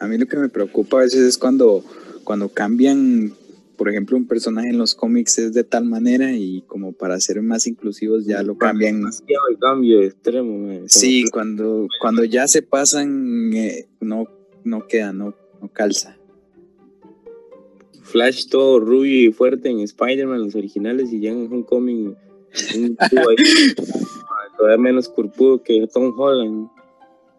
[0.00, 1.84] A mí lo que me preocupa a veces es cuando,
[2.24, 3.32] cuando cambian,
[3.76, 7.42] por ejemplo, un personaje en los cómics es de tal manera y como para ser
[7.42, 9.02] más inclusivos ya lo cambian.
[9.04, 10.88] El cambio extremo, man.
[10.88, 14.26] Sí, cuando, cuando ya se pasan, eh, no,
[14.64, 16.16] no queda, no, no calza.
[18.02, 22.16] Flash todo rubio y fuerte en Spider-Man, los originales, y ya en Homecoming,
[22.76, 22.96] un
[24.56, 26.68] todavía menos curpudo que Tom Holland.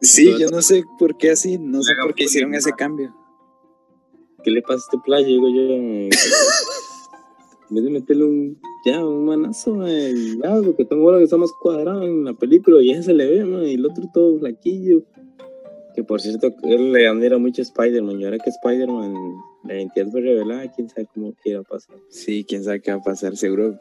[0.01, 3.15] Sí, yo no sé por qué así, no sé por qué hicieron ese cambio.
[4.47, 5.27] ¿Qué le pasa a este playa?
[5.27, 6.07] Digo yo, en
[7.69, 12.03] vez de meterle un, ya, un manazo, eh, ya, porque Tom Holland está más cuadrado
[12.03, 15.03] en la película, y ya se le ve, man, y el otro todo flaquillo.
[15.93, 19.15] Que por cierto, él le admira mucho a Spider-Man, y ahora que Spider-Man,
[19.65, 21.97] la identidad fue revelada, quién sabe cómo quiera pasar.
[22.07, 23.77] Sí, quién sabe qué va a pasar, seguro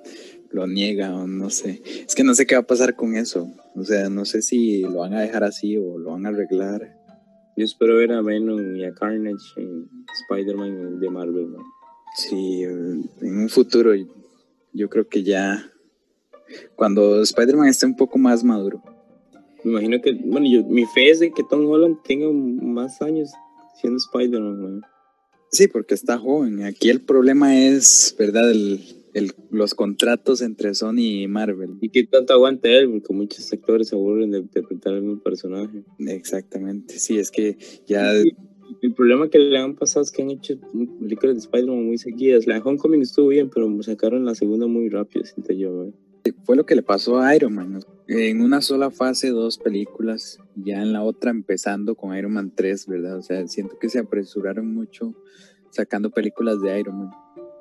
[0.50, 1.80] lo niega o no sé.
[2.08, 3.52] Es que no sé qué va a pasar con eso.
[3.76, 6.95] O sea, no sé si lo van a dejar así o lo van a arreglar.
[7.56, 9.88] Yo espero ver a Venom y a Carnage en
[10.22, 11.62] Spider-Man de Marvel, man.
[12.16, 13.92] Sí, en un futuro
[14.72, 15.72] yo creo que ya
[16.74, 18.82] cuando Spider-Man esté un poco más maduro.
[19.64, 23.30] Me imagino que, bueno, yo, mi fe es de que Tom Holland tenga más años
[23.80, 24.82] siendo Spider-Man, man.
[25.50, 26.62] Sí, porque está joven.
[26.64, 28.50] Aquí el problema es, ¿verdad?
[28.50, 28.80] El,
[29.16, 31.76] el- los contratos entre Sony y Marvel.
[31.80, 35.82] Y que tanto aguanta él, porque muchos actores se aburren de interpretar el mismo personaje.
[35.98, 36.98] Exactamente.
[36.98, 38.12] Sí, es que ya
[38.82, 40.58] El problema que le han pasado es que han hecho
[41.00, 42.46] películas de Spider-Man muy seguidas.
[42.46, 45.94] La de Homecoming estuvo bien, pero sacaron la segunda muy rápido, siento yo, man.
[46.44, 47.78] fue lo que le pasó a Iron Man.
[48.08, 52.86] En una sola fase, dos películas, ya en la otra empezando con Iron Man 3,
[52.88, 53.16] ¿verdad?
[53.18, 55.14] O sea, siento que se apresuraron mucho
[55.70, 57.10] sacando películas de Iron Man.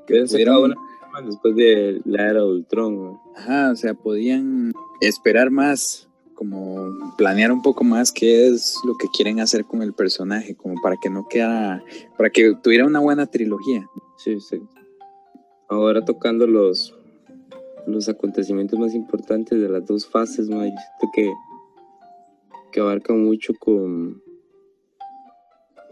[0.08, 0.76] Sacado pudieron- una
[1.24, 3.18] después de la era de Ultron.
[3.36, 9.08] Ajá, o sea, podían esperar más, como planear un poco más qué es lo que
[9.08, 11.84] quieren hacer con el personaje, como para que no quedara,
[12.18, 13.88] para que tuviera una buena trilogía.
[14.18, 14.62] Sí, sí.
[15.70, 16.94] Ahora tocando los,
[17.88, 21.34] los acontecimientos más importantes de las dos fases, man, yo siento que,
[22.72, 24.22] que abarca mucho con,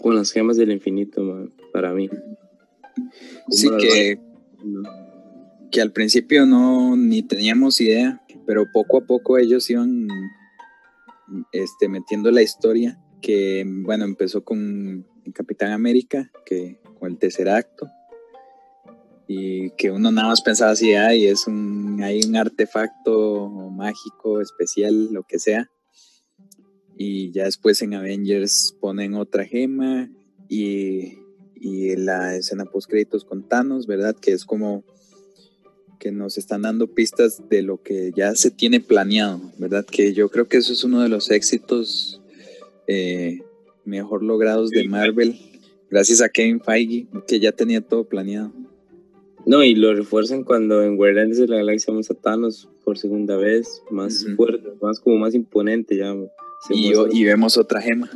[0.01, 2.09] con las gemas del infinito, man, para mí.
[3.49, 4.19] Sí, que,
[4.63, 5.12] ¿no?
[5.73, 10.07] Que al principio no ni teníamos idea, pero poco a poco ellos iban
[11.51, 17.89] este, metiendo la historia, que bueno, empezó con Capitán América, que con el tercer acto,
[19.27, 25.11] y que uno nada más pensaba así, ay, es un, hay un artefacto mágico, especial,
[25.11, 25.71] lo que sea.
[26.95, 30.07] Y ya después en Avengers ponen otra gema
[30.47, 31.17] y,
[31.55, 34.15] y la escena post créditos con Thanos, ¿verdad?
[34.15, 34.83] Que es como
[36.03, 39.85] que nos están dando pistas de lo que ya se tiene planeado, ¿verdad?
[39.89, 42.21] Que yo creo que eso es uno de los éxitos
[42.87, 43.39] eh,
[43.85, 45.39] mejor logrados de Marvel,
[45.89, 48.51] gracias a Kevin Feige, que ya tenía todo planeado.
[49.45, 53.37] No, y lo refuerzan cuando en Guardianes de la Galaxia vemos a Thanos por segunda
[53.37, 54.35] vez, más Ujú.
[54.35, 56.13] fuerte, más como más imponente ya.
[56.69, 58.09] Y vemos otra gema.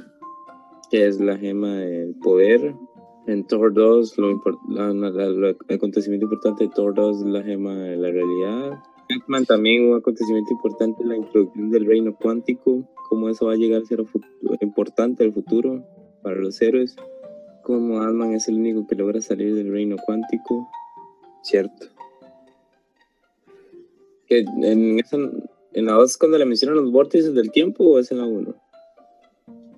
[0.91, 2.73] que es la gema del poder
[3.27, 8.09] En Thor 2, lo el acontecimiento importante de Thor 2 es la gema de la
[8.09, 8.79] realidad.
[9.09, 13.81] Ant-Man también un acontecimiento importante la introducción del reino cuántico, cómo eso va a llegar
[13.81, 14.01] a ser
[14.61, 15.83] importante el futuro
[16.23, 16.95] para los héroes,
[17.63, 20.65] cómo Ant-Man es el único que logra salir del reino cuántico.
[21.41, 21.87] Cierto.
[24.29, 25.01] En,
[25.73, 28.55] en la 2 cuando le mencionan los vórtices del tiempo o es en la 1?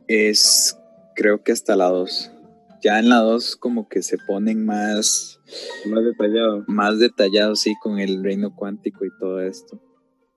[0.07, 0.79] Es
[1.15, 2.33] creo que hasta la 2
[2.81, 5.39] ya en la 2 como que se ponen más...
[5.85, 6.63] Más detallado.
[6.67, 9.81] Más detallado, sí, con el reino cuántico y todo esto.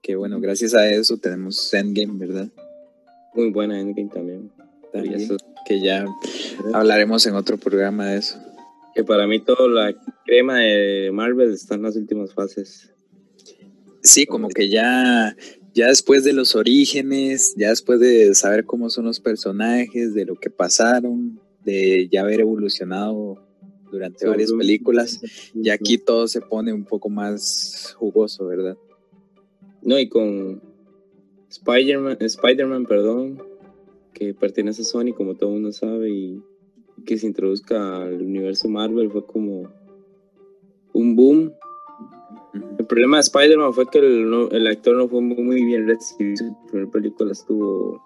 [0.01, 2.49] Que bueno, gracias a eso tenemos Endgame, ¿verdad?
[3.35, 4.51] Muy buena Endgame también.
[5.65, 6.05] que ya
[6.75, 8.39] hablaremos en otro programa de eso.
[8.95, 12.93] Que para mí toda la crema de Marvel está en las últimas fases.
[14.03, 15.37] Sí, como que ya,
[15.73, 20.35] ya después de los orígenes, ya después de saber cómo son los personajes, de lo
[20.35, 23.39] que pasaron, de ya haber evolucionado
[23.91, 25.21] durante varias películas,
[25.55, 28.77] y aquí todo se pone un poco más jugoso, ¿verdad?
[29.83, 30.63] No, y con
[31.51, 33.43] Spider-Man, perdón,
[34.15, 36.43] que pertenece a Sony, como todo mundo sabe, y
[37.05, 39.71] que se introduzca al universo Marvel fue como
[40.93, 41.53] un boom.
[42.79, 46.37] El problema de Spider-Man fue que el, el, actor no fue muy bien recibido.
[46.37, 48.01] Su primera película estuvo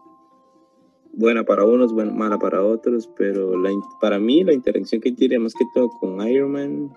[1.17, 5.39] buena para unos, buena, mala para otros, pero la, para mí la interacción que tiene
[5.39, 6.93] más que todo con Iron Man.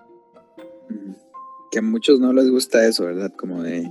[1.70, 3.32] Que a muchos no les gusta eso, ¿verdad?
[3.36, 3.90] Como de,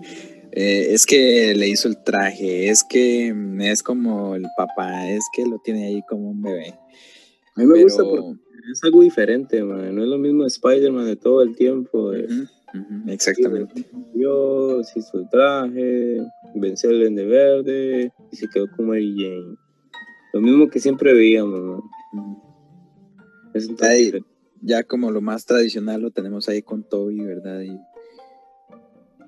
[0.51, 5.45] eh, es que le hizo el traje, es que es como el papá, es que
[5.45, 6.73] lo tiene ahí como un bebé.
[7.55, 8.37] A mí me gusta porque
[8.71, 9.95] es algo diferente, man.
[9.95, 12.11] no es lo mismo Spider-Man de todo el tiempo.
[13.07, 13.85] Exactamente.
[14.13, 16.21] Dios hizo el traje,
[16.55, 19.68] venció al de Verde y se quedó como Mary Jane.
[20.33, 21.83] Lo mismo que siempre veíamos,
[23.53, 24.11] Es ahí,
[24.61, 27.61] ya como lo más tradicional lo tenemos ahí con Toby, ¿verdad?
[27.61, 27.79] Y,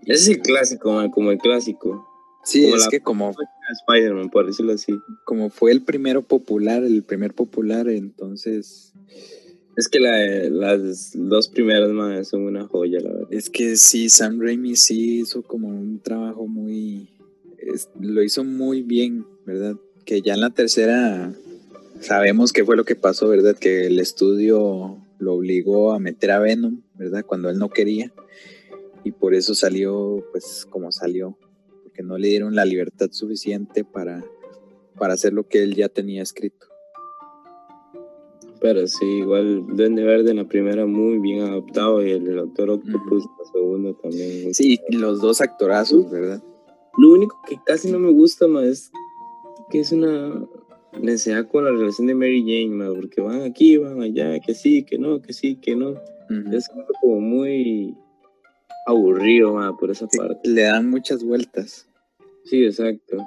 [0.03, 2.07] Ese es el clásico, como el clásico.
[2.43, 3.31] Sí, es que como
[3.71, 4.93] Spider-Man, por decirlo así.
[5.25, 8.93] Como fue el primero popular, el primer popular, entonces...
[9.77, 13.27] Es que las dos primeras más son una joya, la verdad.
[13.31, 17.09] Es que sí, Sam Raimi sí hizo como un trabajo muy...
[17.99, 19.77] lo hizo muy bien, ¿verdad?
[20.05, 21.33] Que ya en la tercera
[21.99, 23.55] sabemos qué fue lo que pasó, ¿verdad?
[23.55, 27.23] Que el estudio lo obligó a meter a Venom, ¿verdad?
[27.25, 28.11] Cuando él no quería.
[29.03, 31.37] Y por eso salió, pues, como salió.
[31.83, 34.23] Porque no le dieron la libertad suficiente para,
[34.97, 36.67] para hacer lo que él ya tenía escrito.
[38.59, 43.23] Pero sí, igual Duende Verde en la primera muy bien adaptado y el doctor Octopus
[43.23, 44.53] en la segunda también.
[44.53, 46.43] Sí, los dos actorazos, ¿verdad?
[46.97, 48.91] Lo único que casi no me gusta más es
[49.71, 50.45] que es una
[50.99, 54.97] necesidad con la relación de Mary Jane, porque van aquí, van allá, que sí, que
[54.97, 55.95] no, que sí, que no.
[56.51, 56.69] Es
[57.01, 57.97] como muy
[58.85, 60.49] aburrido por esa parte.
[60.49, 61.87] Le dan muchas vueltas.
[62.45, 63.17] Sí, exacto.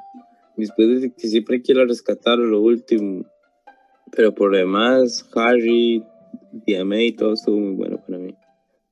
[0.56, 3.24] Después de que siempre quiero rescatar lo último.
[4.12, 6.02] Pero por demás, Harry,
[6.66, 8.34] DMA y todo estuvo muy bueno para mí.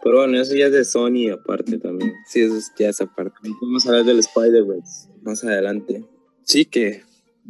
[0.02, 2.12] Pero bueno, eso ya es de Sony aparte también.
[2.26, 3.36] Sí, eso ya es aparte.
[3.60, 6.04] Vamos a hablar del Spider-Verse más adelante.
[6.42, 7.02] Sí, que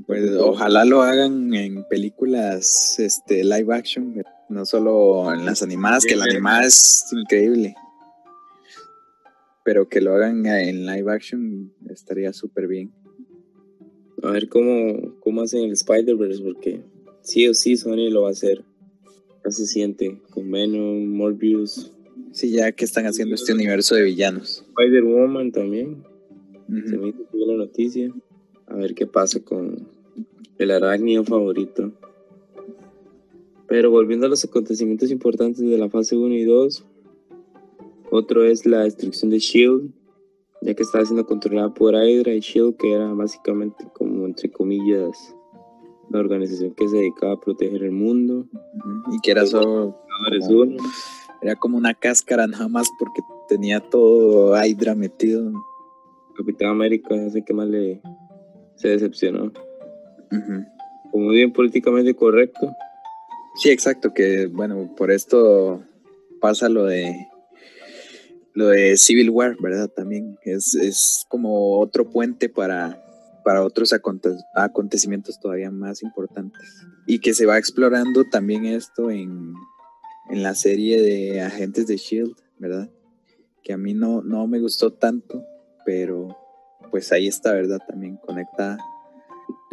[0.06, 6.16] pues ojalá lo hagan en películas este, live action, no solo en las animadas, que
[6.16, 7.74] la animada es increíble.
[9.64, 12.92] Pero que lo hagan en live action estaría súper bien.
[14.22, 16.82] A ver cómo, cómo hacen el Spider-Verse, porque
[17.22, 18.64] sí o sí Sony lo va a hacer.
[19.44, 21.92] Ya se siente con Venom, Morbius.
[22.32, 24.64] Sí, ya que están haciendo este universo de villanos.
[24.68, 26.02] Spider-Woman también.
[26.88, 28.12] Se me hizo la noticia.
[28.66, 29.86] A ver qué pasa con
[30.58, 31.92] el arácnido favorito.
[33.66, 36.84] Pero volviendo a los acontecimientos importantes de la fase 1 y 2,
[38.10, 39.90] otro es la destrucción de Shield,
[40.60, 45.34] ya que estaba siendo controlada por Hydra y Shield, que era básicamente como entre comillas
[46.10, 48.46] la organización que se dedicaba a proteger el mundo.
[49.10, 50.76] Y que era solo como,
[51.40, 55.50] era como una cáscara nada más porque tenía todo Hydra metido.
[56.36, 58.02] Capitán América, no sé qué más le
[58.82, 59.52] se decepcionó.
[61.12, 62.74] Como bien políticamente correcto.
[63.54, 65.82] Sí, exacto, que bueno, por esto
[66.40, 67.28] pasa lo de
[68.54, 69.88] lo de Civil War, ¿verdad?
[69.88, 73.02] También es, es como otro puente para,
[73.44, 73.94] para otros
[74.54, 76.60] acontecimientos todavía más importantes.
[77.06, 79.54] Y que se va explorando también esto en,
[80.28, 82.90] en la serie de Agentes de Shield, ¿verdad?
[83.62, 85.44] Que a mí no, no me gustó tanto,
[85.86, 86.36] pero
[86.92, 87.80] pues ahí está, ¿verdad?
[87.88, 88.78] También conectada.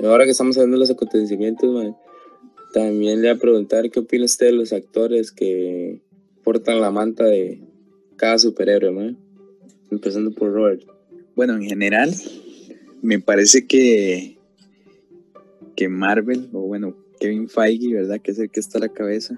[0.02, 1.94] Ahora que estamos hablando de los acontecimientos,
[2.74, 6.02] También le voy a preguntar qué opina usted de los actores que
[6.44, 7.62] portan la manta de
[8.16, 9.18] cada superhéroe, ¿no?
[9.92, 10.84] Empezando por Robert.
[11.36, 12.14] Bueno, en general,
[13.02, 14.38] me parece que,
[15.76, 18.22] que Marvel, o bueno, Kevin Feige, ¿verdad?
[18.22, 19.38] Que es el que está a la cabeza,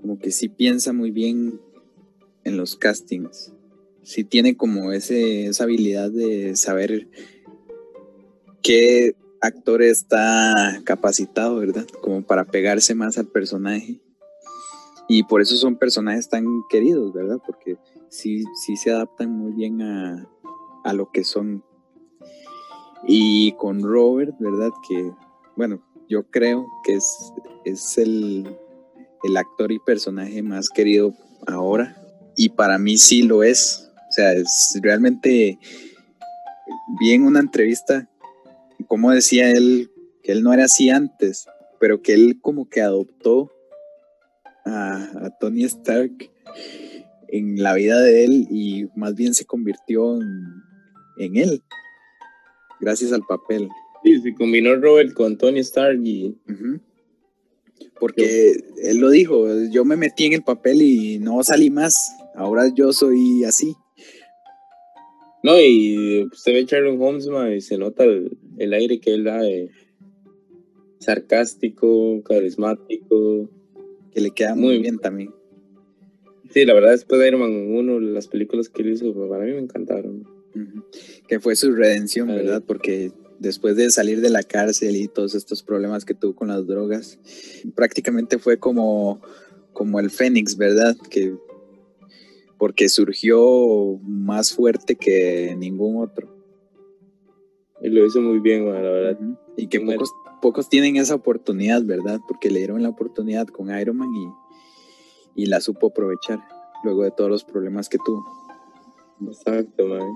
[0.00, 1.60] como que sí piensa muy bien
[2.44, 3.53] en los castings.
[4.04, 7.08] Sí tiene como ese, esa habilidad de saber
[8.62, 11.86] qué actor está capacitado, ¿verdad?
[12.02, 14.00] Como para pegarse más al personaje.
[15.08, 17.38] Y por eso son personajes tan queridos, ¿verdad?
[17.44, 17.76] Porque
[18.08, 20.28] sí, sí se adaptan muy bien a,
[20.84, 21.62] a lo que son.
[23.06, 24.70] Y con Robert, ¿verdad?
[24.88, 25.12] Que,
[25.56, 27.32] bueno, yo creo que es,
[27.64, 28.56] es el,
[29.24, 31.14] el actor y personaje más querido
[31.46, 31.96] ahora.
[32.36, 33.83] Y para mí sí lo es.
[34.14, 35.58] O sea, es realmente
[37.00, 38.08] bien una entrevista
[38.86, 39.90] como decía él,
[40.22, 41.46] que él no era así antes,
[41.80, 43.50] pero que él como que adoptó
[44.64, 46.30] a, Tony Stark
[47.28, 50.20] en la vida de él y más bien se convirtió
[51.18, 51.62] en, él,
[52.80, 53.68] gracias al papel.
[54.02, 56.36] Sí, se combinó Robert con Tony Stark y...
[57.98, 58.52] Porque
[58.82, 62.92] él lo dijo, yo me metí en el papel y no salí más, ahora yo
[62.92, 63.74] soy así.
[65.44, 69.70] No, y usted ve Sherlock Holmes, y se nota el, aire que él da de
[71.00, 73.50] sarcástico, carismático.
[74.14, 75.34] Que le queda muy bien también.
[76.48, 79.44] Sí, la verdad, después de Iron Man 1, las películas que él hizo, pues, para
[79.44, 80.26] mí me encantaron.
[81.28, 82.62] Que fue su redención, ¿verdad?
[82.66, 86.66] Porque después de salir de la cárcel y todos estos problemas que tuvo con las
[86.66, 87.18] drogas,
[87.74, 89.20] prácticamente fue como,
[89.74, 90.96] como el Fénix, ¿verdad?
[91.10, 91.34] Que
[92.58, 96.34] porque surgió más fuerte que ningún otro.
[97.82, 99.18] Y lo hizo muy bien, la verdad.
[99.56, 102.20] Y que pocos, pocos tienen esa oportunidad, ¿verdad?
[102.26, 106.40] Porque le dieron la oportunidad con Iron Man y, y la supo aprovechar
[106.82, 108.24] luego de todos los problemas que tuvo.
[109.26, 110.08] Exacto, man.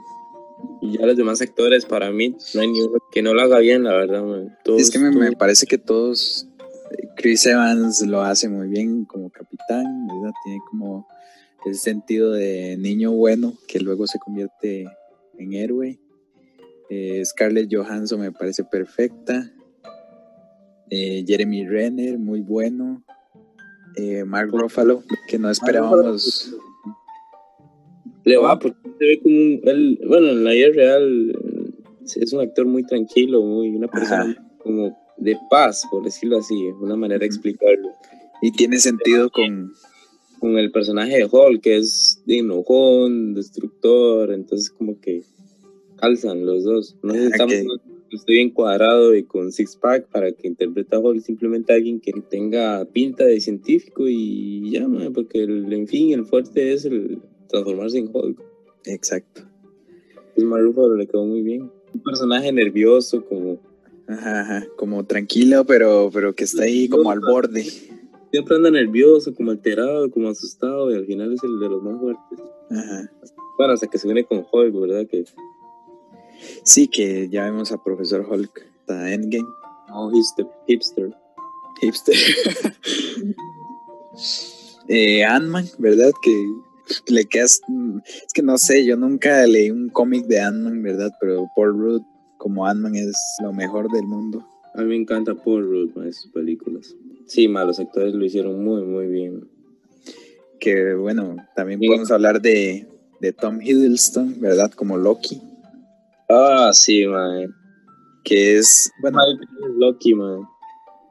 [0.80, 3.58] Y ya los demás actores, para mí, no hay ni uno que no lo haga
[3.58, 4.56] bien, la verdad, man.
[4.76, 6.48] es que me, me, parece que todos.
[7.16, 10.32] Chris Evans lo hace muy bien como capitán, ¿verdad?
[10.44, 11.06] Tiene como
[11.70, 14.86] ese sentido de niño bueno que luego se convierte
[15.38, 15.98] en héroe.
[16.90, 19.52] Eh, Scarlett Johansson me parece perfecta.
[20.90, 23.04] Eh, Jeremy Renner, muy bueno.
[23.96, 26.54] Eh, Mark Ruffalo, que no esperábamos.
[28.24, 31.32] Le va, porque se ve como un, bueno, en la vida real
[32.16, 36.96] es un actor muy tranquilo, muy una persona como de paz, por decirlo así, una
[36.96, 37.90] manera de explicarlo.
[38.40, 39.72] Y tiene sentido con,
[40.38, 45.22] con el personaje de Hulk, que es de enojón, destructor, entonces como que
[45.96, 46.96] calzan los dos.
[47.02, 47.54] No necesitamos
[48.08, 52.00] que esté bien cuadrado y con six pack para que interprete a Hulk, simplemente alguien
[52.00, 57.18] que tenga pinta de científico y ya, porque el, en fin, el fuerte es el
[57.48, 58.40] transformarse en Hulk.
[58.86, 59.42] Exacto.
[60.36, 61.70] Es Marufalo le quedó muy bien.
[61.92, 63.58] Un personaje nervioso, como...
[64.06, 67.66] Ajá, como tranquilo, pero, pero que está ahí como al borde
[68.30, 71.98] siempre anda nervioso, como alterado, como asustado, y al final es el de los más
[71.98, 72.40] fuertes.
[72.70, 73.10] Ajá.
[73.56, 75.06] Bueno, hasta que se viene con Hulk, ¿verdad?
[75.08, 75.24] Que...
[76.62, 79.48] Sí, que ya vemos a Profesor Hulk, está Endgame.
[79.90, 80.46] Oh, hipster.
[80.66, 81.14] Hipster.
[84.88, 86.12] eh, Ant-Man, ¿verdad?
[86.22, 86.32] Que
[87.08, 87.60] le quedas.
[88.26, 91.10] Es que no sé, yo nunca leí un cómic de Ant-Man, ¿verdad?
[91.20, 92.02] Pero Paul Rudd
[92.36, 94.46] como Ant-Man es lo mejor del mundo.
[94.74, 96.94] A mí me encanta Paul Rudd en sus películas.
[97.28, 99.46] Sí, los actores lo hicieron muy, muy bien.
[100.58, 102.86] Que bueno, también podemos hablar de,
[103.38, 104.72] Tom Hiddleston, ¿verdad?
[104.72, 105.40] Como Loki.
[106.30, 107.54] Ah, sí, man.
[108.24, 109.18] Que es, bueno,
[109.76, 110.40] Loki, man.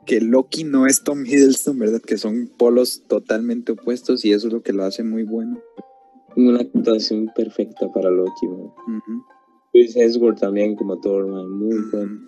[0.07, 2.01] Que Loki no es Tom Hiddleston, ¿verdad?
[2.01, 5.61] Que son polos totalmente opuestos y eso es lo que lo hace muy bueno.
[6.36, 8.72] Una actuación perfecta para Loki, man.
[9.72, 9.95] Chris
[10.39, 11.51] también como Thor, man.
[11.51, 12.26] Muy bueno.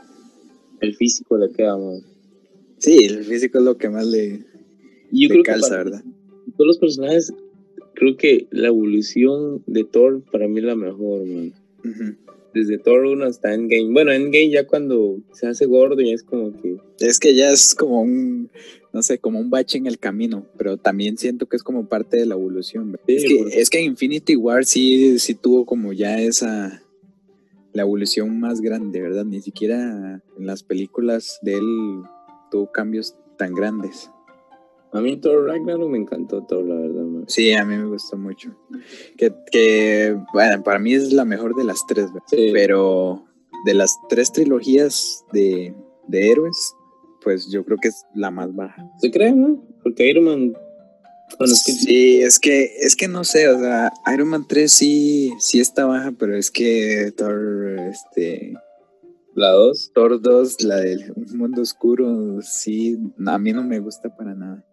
[0.80, 2.02] El físico le queda, man.
[2.80, 4.46] Sí, el físico es lo que más le,
[5.44, 6.04] calza, ¿verdad?
[6.58, 7.34] Todos los personajes,
[7.94, 11.54] creo que la evolución de Thor para mí es la mejor, man.
[12.54, 13.92] Desde Thor 1 hasta Endgame.
[13.92, 16.78] Bueno, Endgame ya cuando se hace gordo ya es como que...
[17.00, 18.50] Es que ya es como un,
[18.92, 22.18] no sé, como un bache en el camino, pero también siento que es como parte
[22.18, 22.98] de la evolución.
[23.06, 26.82] es, que, es que Infinity War sí, sí tuvo como ya esa
[27.74, 29.26] la evolución más grande, ¿verdad?
[29.26, 32.04] Ni siquiera en las películas de él
[32.50, 34.12] tuvo cambios tan grandes.
[34.92, 37.04] A mí Thor Ragnarok me encantó todo, la verdad.
[37.28, 38.56] Sí, a mí me gustó mucho.
[39.18, 42.10] Que, bueno, para mí es la mejor de las tres,
[42.54, 43.24] pero
[43.66, 45.76] de las tres trilogías de,
[46.12, 46.74] héroes,
[47.22, 48.84] pues yo creo que es la más baja.
[49.00, 49.64] ¿Se cree, no?
[49.84, 50.54] Porque Iron Man.
[51.38, 51.72] Bueno, es que...
[51.74, 55.86] Sí, es que, es que no sé, o sea, Iron Man 3 sí, sí está
[55.86, 58.54] baja, pero es que Thor, este.
[59.40, 59.92] La 2.
[59.94, 64.66] Thor 2, la del mundo oscuro, sí, a mí no me gusta para nada.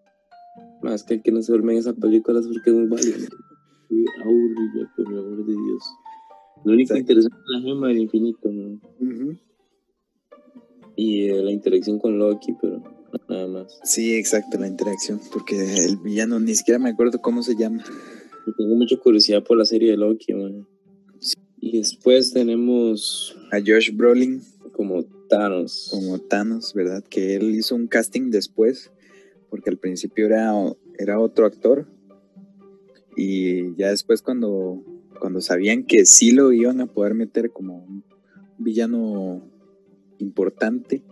[0.81, 3.29] Más que el que no se duerme en esa película es porque es muy valiente.
[4.25, 5.83] aburrido, por el amor de Dios.
[6.65, 8.81] Lo único interesante es la gema del infinito, ¿no?
[10.97, 12.83] Y eh, la interacción con Loki, pero
[13.29, 13.79] nada más.
[13.85, 17.85] Sí, exacto, la interacción, porque el villano ni siquiera me acuerdo cómo se llama.
[18.57, 20.67] tengo mucha curiosidad por la serie de Loki, man.
[21.59, 24.41] Y después tenemos a Josh Brolin
[25.27, 25.89] Thanos.
[25.91, 27.03] Como Thanos, ¿verdad?
[27.03, 28.91] Que él hizo un casting después,
[29.49, 30.53] porque al principio era,
[30.97, 31.87] era otro actor.
[33.15, 34.83] Y ya después cuando,
[35.19, 38.03] cuando sabían que sí lo iban a poder meter como un
[38.57, 39.41] villano
[40.19, 41.03] importante.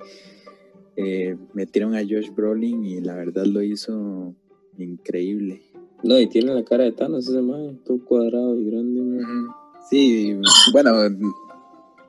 [0.98, 4.34] Eh, metieron a Josh Brolin y la verdad lo hizo
[4.78, 5.62] increíble.
[6.04, 9.24] No, y tiene la cara de Thanos ese man, todo cuadrado y grande.
[9.90, 10.38] Sí,
[10.72, 10.92] bueno,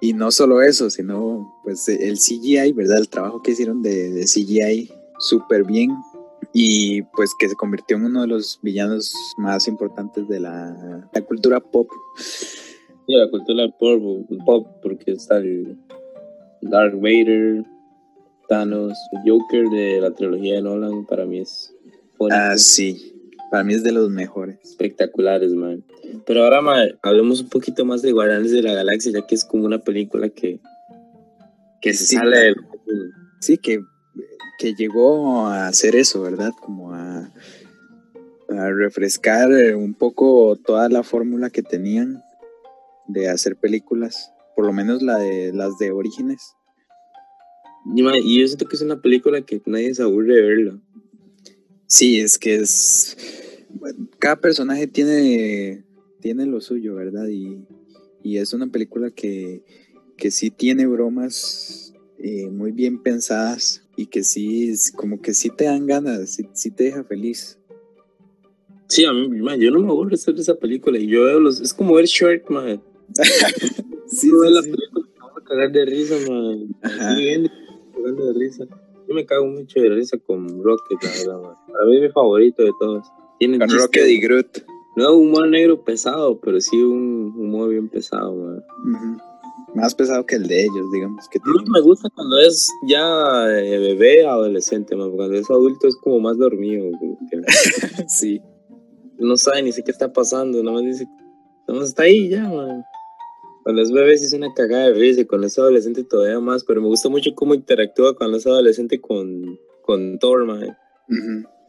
[0.06, 2.98] y no solo eso, sino pues el CGI, ¿verdad?
[2.98, 4.88] El trabajo que hicieron de, CGI
[5.18, 5.90] súper bien
[6.52, 11.58] y pues que se convirtió en uno de los villanos más importantes de la, cultura
[11.58, 11.88] pop.
[12.18, 15.76] Sí, la cultura pop, pop porque está el,
[16.62, 17.64] Dark Vader,
[18.48, 18.96] Thanos,
[19.26, 21.74] Joker de la trilogía de Nolan, para mí es.
[22.30, 23.12] Ah, sí.
[23.50, 24.58] Para mí es de los mejores.
[24.62, 25.84] Espectaculares, man.
[26.26, 29.44] Pero ahora, man, hablemos un poquito más de Guardianes de la Galaxia, ya que es
[29.44, 30.60] como una película que.
[31.80, 32.56] que se sale del.
[33.40, 33.80] Sí, que,
[34.58, 36.52] que llegó a hacer eso, ¿verdad?
[36.60, 37.32] Como a.
[38.48, 42.22] a refrescar un poco toda la fórmula que tenían
[43.06, 46.56] de hacer películas por lo menos la de las de Orígenes.
[47.94, 50.80] Y, yo siento que es una película que nadie se aburre de verla.
[51.86, 53.16] Sí, es que es.
[54.18, 55.84] Cada personaje tiene,
[56.20, 57.28] tiene lo suyo, ¿verdad?
[57.28, 57.64] Y,
[58.24, 59.62] es una película que,
[60.16, 65.66] que sí tiene bromas eh, muy bien pensadas y que sí, como que sí te
[65.66, 67.56] dan ganas, sí, te deja feliz.
[68.88, 69.28] Sí, a mí,
[69.60, 71.60] yo no me aburro de esa película y yo veo los.
[71.60, 72.82] Es como ver Shark, man.
[74.08, 76.68] Sí, sí, la película vamos a cagar de risa, man.
[76.80, 77.16] Ajá.
[77.16, 78.66] Bien, de risa.
[79.08, 81.54] Yo me cago mucho de risa con Rocket, la verdad, man.
[81.72, 83.06] Para mí es mi favorito de todos.
[83.38, 84.64] Tiene con Rocket y Groot.
[84.96, 88.62] No un humor negro pesado, pero sí un humor bien pesado, man.
[89.74, 91.28] Más pesado que el de ellos, digamos.
[91.28, 95.12] Que no me gusta cuando es ya eh, bebé, adolescente, man.
[95.12, 96.90] Cuando es adulto es como más dormido.
[98.08, 98.40] sí.
[99.18, 101.06] No sabe ni sé qué está pasando, nada más dice,
[101.66, 102.84] nada más está ahí ya, man.
[103.66, 106.80] Con los bebés es una cagada de risa y con los adolescentes todavía más, pero
[106.80, 110.46] me gusta mucho cómo interactúa con los adolescentes con, con Thor,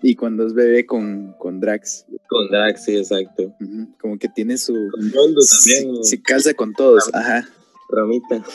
[0.04, 2.06] Y cuando es bebé con, con Drax.
[2.28, 3.52] Con Drax, sí, exacto.
[4.00, 4.74] Como que tiene su...
[4.74, 6.04] Con Rondo también.
[6.04, 7.50] Sí, calza con todos, ajá.
[7.90, 8.46] Ramita.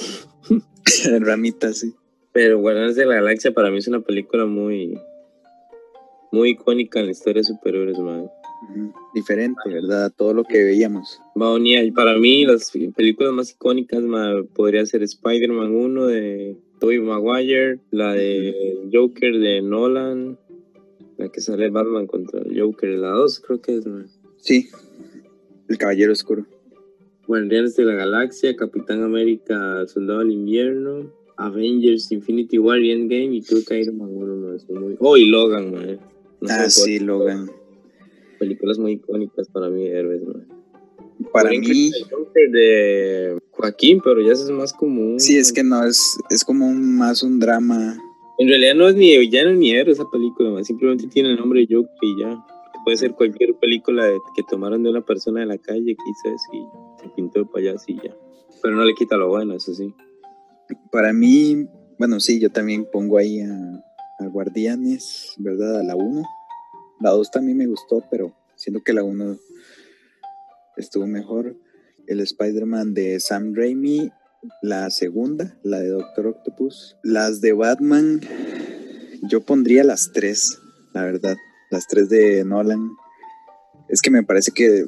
[1.18, 1.96] Ramita, sí.
[2.30, 4.96] Pero Guardianes de la Galaxia para mí es una película muy...
[6.30, 8.30] Muy icónica en la historia de superhéroes, man
[9.14, 10.12] diferente, ¿verdad?
[10.16, 11.20] Todo lo que veíamos.
[11.94, 14.02] para mí las películas más icónicas
[14.54, 20.38] podría ser Spider-Man 1 de Tobey Maguire, la de Joker de Nolan,
[21.18, 23.84] la que sale Batman contra el Joker, la 2 creo que es.
[24.38, 24.68] Sí,
[25.68, 26.46] El Caballero Oscuro.
[27.26, 33.42] Guardianes de la Galaxia, Capitán América, Soldado del Invierno, Avengers, Infinity War y Endgame y
[33.42, 34.96] creo que Iron Man 1 muy...
[34.98, 36.00] Oh, y Logan, man.
[36.48, 37.48] ah, sí, Logan
[38.42, 40.20] películas muy icónicas para mí héroes,
[41.32, 41.92] Para mí.
[42.50, 45.20] de Joaquín, pero ya es más común.
[45.20, 47.96] Sí, es que no, es, es como más un drama.
[48.38, 51.72] En realidad no es ni villano ni héroe esa película, simplemente tiene el nombre de
[51.72, 52.44] Joker y ya.
[52.84, 57.08] Puede ser cualquier película que tomaron de una persona de la calle eso y se
[57.14, 58.12] pintó de payaso y ya.
[58.60, 59.94] Pero no le quita lo bueno, eso sí.
[60.90, 63.84] Para mí, bueno, sí, yo también pongo ahí a,
[64.18, 65.78] a Guardianes, ¿verdad?
[65.78, 66.22] A la 1
[67.02, 69.36] la 2 también me gustó, pero siento que la 1
[70.76, 71.56] estuvo mejor.
[72.06, 74.12] El Spider-Man de Sam Raimi,
[74.60, 76.96] la segunda, la de Doctor Octopus.
[77.02, 78.20] Las de Batman,
[79.22, 80.58] yo pondría las tres,
[80.92, 81.36] la verdad.
[81.70, 82.90] Las tres de Nolan.
[83.88, 84.84] Es que me parece que,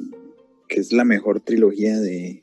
[0.69, 2.41] es la mejor trilogía de,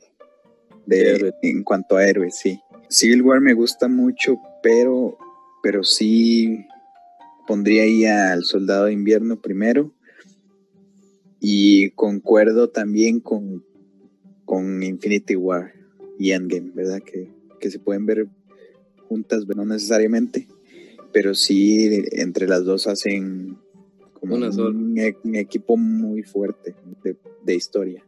[0.85, 2.59] de, en cuanto a héroes, sí.
[2.89, 5.17] Civil War me gusta mucho, pero,
[5.61, 6.65] pero sí
[7.47, 9.91] pondría ahí al Soldado de Invierno primero.
[11.39, 13.63] Y concuerdo también con,
[14.45, 15.73] con Infinity War
[16.17, 17.01] y Endgame, ¿verdad?
[17.01, 17.29] Que,
[17.69, 18.27] se pueden ver
[19.07, 20.47] juntas, no necesariamente.
[21.13, 23.57] pero sí entre las dos hacen
[24.13, 24.69] como Una sola.
[24.77, 27.15] un, e- un equipo muy fuerte de,
[27.45, 28.03] de historia.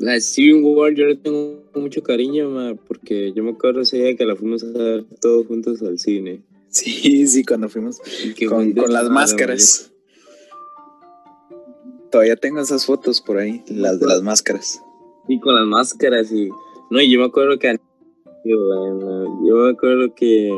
[0.00, 4.16] La Civil War yo le tengo mucho cariño, ma, porque yo me acuerdo ese día
[4.16, 6.42] que la fuimos a ver todos juntos al cine.
[6.70, 7.98] Sí, sí, cuando fuimos
[8.36, 9.90] que con, las máscaras.
[12.10, 14.80] Todavía tengo esas fotos por ahí, las de las máscaras.
[15.28, 16.48] Y con las máscaras y...
[16.90, 17.76] No, y yo me acuerdo que...
[18.44, 20.50] Yo, me acuerdo que...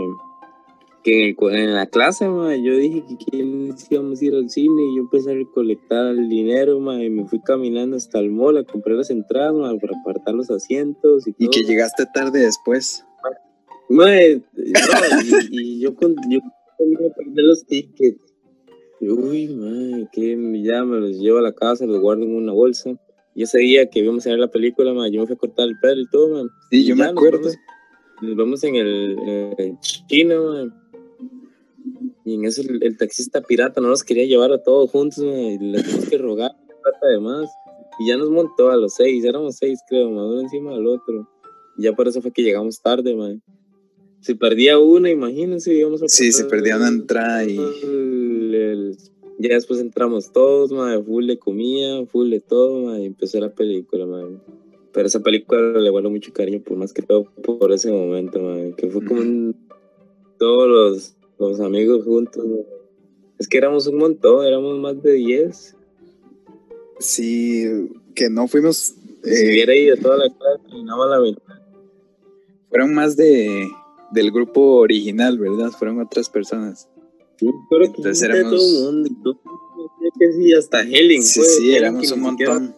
[1.03, 4.49] Que en, el en la clase, ma, yo dije que quiénes íbamos a ir al
[4.49, 8.31] cine y yo empecé a recolectar el dinero, ma, y me fui caminando hasta el
[8.31, 12.39] mall a comprar las entradas, ma, para apartar los asientos y Y que llegaste tarde
[12.39, 13.05] después.
[13.93, 14.43] No, y,
[15.51, 16.41] y yo con yo
[17.17, 18.21] perder los tickets.
[19.01, 22.91] Uy, mae, que ya me los llevo a la casa, los guardo en una bolsa.
[23.35, 25.69] Y ese día que íbamos a ver la película, mae, yo me fui a cortar
[25.69, 26.45] el pelo y todo, mae.
[26.71, 27.39] Sí, Y yo me nos acuerdo.
[27.41, 27.59] vamos-
[28.23, 30.69] Nos vamos en el, en el chino, mae.
[32.25, 35.55] Y en eso el, el taxista pirata no nos quería llevar a todos juntos, mae,
[35.55, 36.53] y le tuvimos que rogar
[37.03, 37.51] además.
[37.99, 41.29] Y ya nos montó a los seis, éramos seis, creo, mae, uno encima del otro.
[41.77, 43.41] Y ya por eso fue que llegamos tarde, mae.
[44.23, 48.97] Si perdía una, imagínense, íbamos a Sí, se perdía una entrada y el- el-
[49.39, 54.07] ya después entramos todos, mae, full de comida, full de todo, y empezó la película,
[54.07, 54.25] mae.
[54.93, 58.75] Pero esa película le guardo mucho cariño, por más que todo por ese momento, mae,
[58.77, 59.57] que fue como un-
[60.39, 62.45] todos los, los amigos juntos.
[63.39, 65.75] Es que éramos un montón, éramos más de 10.
[67.01, 68.95] sí, que no fuimos,
[69.25, 71.55] si eh, hubiera ido toda la clase, más la mitad.
[72.69, 73.69] fueron más de
[74.13, 75.71] del grupo original, ¿verdad?
[75.71, 76.89] Fueron otras personas.
[77.39, 77.53] Creo
[77.93, 79.41] que Entonces éramos- todo el mundo,
[80.19, 81.23] que sí, hasta Helen.
[81.23, 82.75] Sí, fue, sí, éramos un montón.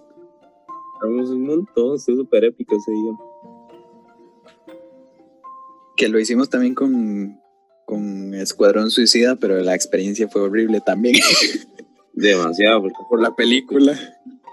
[1.02, 3.12] Éramos un montón, estuvo súper épico ese día.
[5.96, 7.38] Que lo hicimos también con,
[7.86, 11.16] con Escuadrón Suicida, pero la experiencia fue horrible también
[12.14, 13.98] Demasiado, porque por la película.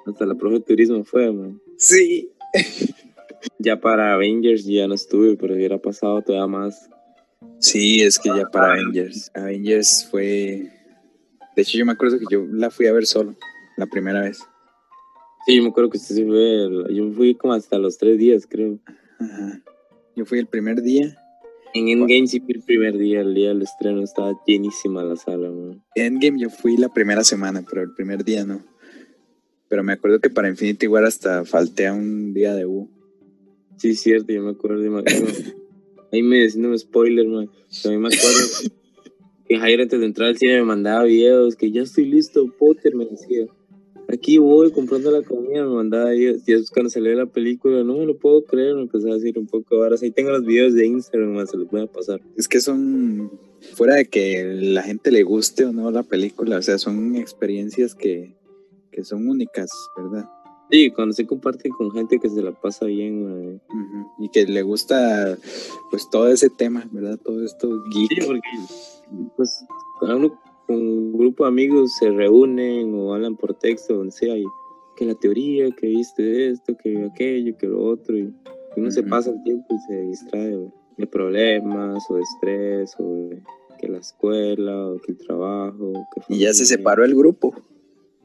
[0.05, 1.59] hasta la profe de turismo fue, man.
[1.77, 2.29] Sí.
[3.59, 6.89] Ya para Avengers ya no estuve, pero hubiera pasado todavía más.
[7.59, 9.31] Sí, es que ya para Avengers.
[9.33, 10.71] Avengers fue.
[11.55, 13.35] De hecho, yo me acuerdo que yo la fui a ver solo,
[13.77, 14.39] la primera vez.
[15.45, 18.47] Sí, yo me acuerdo que usted sí fue, yo fui como hasta los tres días,
[18.47, 18.79] creo.
[19.19, 19.61] Ajá.
[20.15, 21.17] Yo fui el primer día.
[21.73, 25.49] En Endgame sí fui el primer día, el día del estreno, estaba llenísima la sala,
[25.49, 25.83] man.
[25.95, 28.61] Endgame yo fui la primera semana, pero el primer día no.
[29.69, 32.89] Pero me acuerdo que para Infinity War hasta falté a un día de U.
[33.81, 34.77] Sí, cierto, yo me acuerdo.
[34.91, 35.55] me- yo me-
[36.11, 37.49] ahí me diciendo un spoiler, man.
[37.81, 38.71] También me acuerdo
[39.47, 42.95] que Jairo antes de entrar al cine me mandaba videos, que ya estoy listo, Potter,
[42.95, 43.47] me decía.
[44.07, 46.41] Aquí voy comprando la comida, me mandaba videos.
[46.45, 49.47] Y cuando salió la película, no me lo puedo creer, me empezaba a decir un
[49.47, 49.75] poco.
[49.77, 52.21] Ahora sí tengo los videos de Instagram, man, se los voy a pasar.
[52.37, 53.31] Es que son,
[53.73, 57.95] fuera de que la gente le guste o no la película, o sea, son experiencias
[57.95, 58.35] que,
[58.91, 60.25] que son únicas, ¿verdad?
[60.71, 63.59] Sí, cuando se comparte con gente que se la pasa bien.
[63.69, 64.07] Ujú.
[64.19, 65.37] Y que le gusta,
[65.89, 67.19] pues, todo ese tema, ¿verdad?
[67.23, 68.49] Todo esto Sí, porque
[69.35, 69.65] pues
[70.01, 74.45] uno un grupo de amigos se reúnen o hablan por texto, donde sea, y
[74.95, 78.33] que la teoría, que viste esto, que aquello, que lo otro, y
[78.77, 80.49] uno se pasa el tiempo y se distrae
[80.97, 83.41] de- problemas o de estrés o de
[83.79, 85.93] que la escuela o que el trabajo.
[86.13, 87.55] Que Y ya se separó el grupo,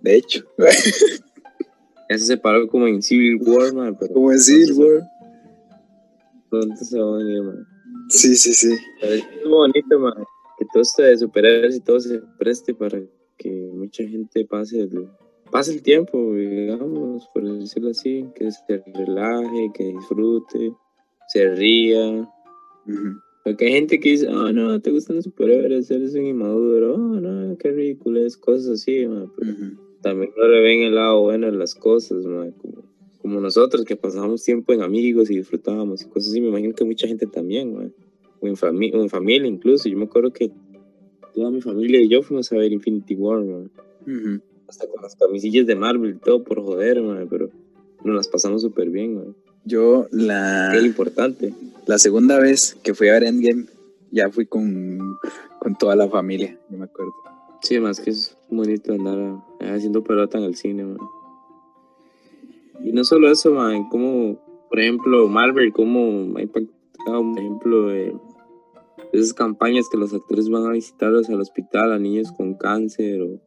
[0.03, 0.45] de hecho.
[2.09, 5.03] Ya se separó como en Civil War, man, pero Como en Civil War.
[6.49, 7.67] pronto se van a ir, man.
[8.09, 8.73] Sí, sí, sí.
[9.03, 10.15] Es bonito, man,
[10.59, 13.01] que todo esto de superhéroes y todo se preste para
[13.37, 15.09] que mucha gente pase el,
[15.51, 20.73] pase el tiempo, digamos, por decirlo así, que se relaje, que disfrute,
[21.29, 22.29] se ría.
[23.45, 27.21] Porque hay gente que dice, oh no, te gustan los superhéroes, eres un inmaduro, oh
[27.21, 29.53] no, qué ridículo, es cosas así, man, pero.
[30.09, 32.83] También no le ven el lado bueno de las cosas, man, como,
[33.21, 36.85] como nosotros que pasamos tiempo en amigos y disfrutábamos y cosas así, me imagino que
[36.85, 37.93] mucha gente también, man,
[38.41, 40.51] o, en fami- o en familia incluso, yo me acuerdo que
[41.35, 43.71] toda mi familia y yo fuimos a ver Infinity War, man,
[44.07, 44.41] Ujú.
[44.69, 47.51] hasta con las camisillas de Marvel y todo por joder, man, pero
[48.05, 49.35] nos las pasamos súper bien, man,
[49.65, 51.53] Yo la, es importante.
[51.87, 53.65] la segunda vez que fui a ver Endgame,
[54.13, 55.19] ya fui con,
[55.59, 57.13] con toda la familia, yo me acuerdo.
[57.63, 60.99] Sí, más que es bonito andar ah, haciendo pelota en el cine, man.
[62.85, 64.39] Y no solo eso, man, como,
[64.69, 68.15] por ejemplo, Marvel, como ha impactado, por ejemplo, eh,
[69.13, 73.41] esas campañas que los actores van a visitarlos al hospital a niños con cáncer, o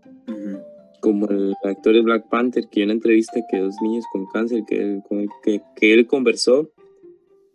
[0.99, 4.64] como el actor de Black Panther, que hay una entrevista que dos niños con cáncer
[4.68, 6.72] que él, con el que, que él conversó,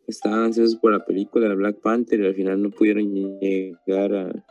[0.06, 4.44] estaban ansiosos por la película de Black Panther y al final no pudieron llegar a,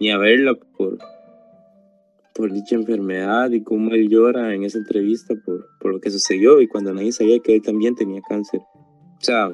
[0.00, 0.98] ni a verla por,
[2.36, 6.60] por dicha enfermedad y cómo él llora en esa entrevista por, por lo que sucedió
[6.60, 8.60] y cuando nadie sabía que él también tenía cáncer.
[8.60, 9.50] O sea,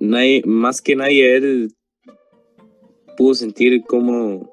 [0.00, 1.72] nadie, más que nadie él
[3.16, 4.52] pudo sentir como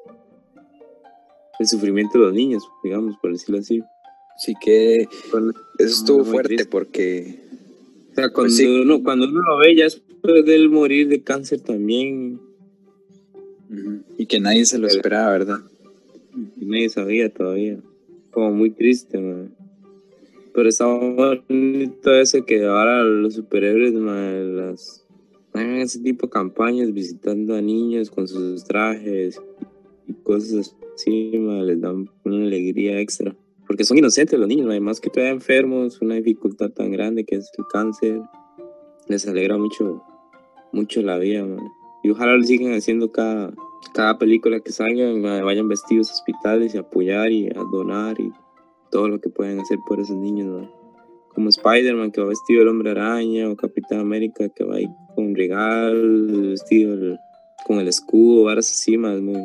[1.60, 3.82] el sufrimiento de los niños, digamos, por decirlo así.
[4.38, 5.48] Sí que eso
[5.80, 7.39] estuvo fuerte porque...
[8.12, 11.24] O sea, pues cuando, uno, cuando uno lo ve ya después de él morir de
[11.24, 12.39] cáncer también.
[14.18, 15.60] Y que nadie se lo esperaba, ¿verdad?
[16.62, 17.80] Y nadie sabía todavía.
[18.30, 19.20] Como muy triste,
[20.53, 25.05] Pero estaba bonito eso que ahora los superhéroes, las
[25.53, 29.41] hagan ese tipo de campañas visitando a niños con sus trajes
[30.07, 33.36] y cosas así, les dan una alegría extra.
[33.66, 37.49] Porque son inocentes los niños, además que todavía enfermos, una dificultad tan grande que es
[37.57, 38.22] el cáncer,
[39.07, 40.03] les alegra mucho,
[40.72, 41.43] mucho la vida,
[42.03, 43.51] Y ojalá lo sigan haciendo cada,
[43.94, 48.32] cada película que salgan, vayan vestidos a hospitales y apoyar y a donar y
[48.90, 50.70] todo lo que pueden hacer por esos niños,
[51.34, 55.36] Como Spider-Man que va vestido el hombre araña o Capitán América que va ahí con
[55.36, 57.18] regalo, vestido
[57.66, 59.42] con el escudo, varas así, más muy,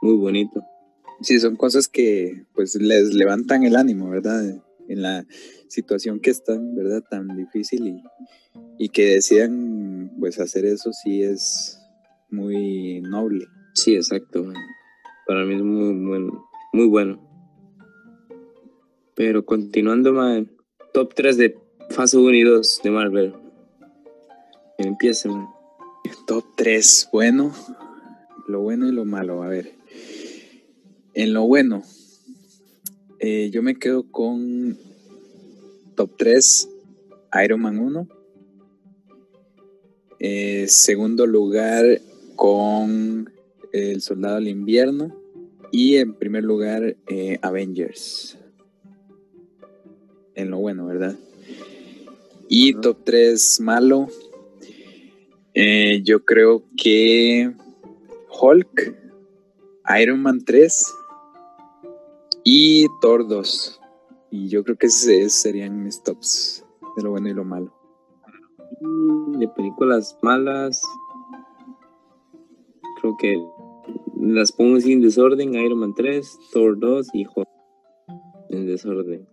[0.00, 0.62] muy bonito
[1.22, 4.60] sí, son cosas que pues les levantan el ánimo, ¿verdad?
[4.88, 5.24] En la
[5.68, 7.02] situación que están, ¿verdad?
[7.08, 8.02] Tan difícil
[8.78, 11.78] y, que decidan pues hacer eso sí es
[12.32, 13.46] muy noble.
[13.74, 14.44] Sí, exacto.
[15.26, 17.20] Para mí es muy bueno, muy bueno.
[19.14, 20.50] Pero continuando, man,
[20.92, 21.58] top 3 de
[21.90, 23.34] fase 1 y 2 de Marvel.
[24.78, 25.46] Empieza, man.
[26.26, 27.52] Top 3, bueno,
[28.48, 29.72] lo bueno y lo malo, a ver.
[31.14, 31.82] En lo bueno,
[33.18, 34.78] eh, yo me quedo con
[35.94, 36.68] top 3
[37.44, 38.08] Iron Man 1.
[40.18, 41.84] Eh, segundo lugar
[42.42, 43.32] con
[43.70, 45.16] El Soldado del Invierno.
[45.70, 48.36] Y en primer lugar eh, Avengers.
[50.34, 51.14] En lo bueno, ¿verdad?
[52.48, 54.08] Y top 3 malo.
[56.02, 57.54] yo creo que
[58.40, 58.96] Hulk,
[60.00, 60.84] Iron Man 3
[62.42, 63.80] y Thor 2.
[64.32, 66.64] Y yo creo que esos serían mis tops
[66.96, 67.72] de lo bueno y lo malo.
[69.38, 70.82] De películas malas,
[73.02, 73.36] creo que
[74.18, 77.48] las pongo sin desorden: Iron Man 3, Thor 2 y Hulk.
[78.48, 79.26] En desorden.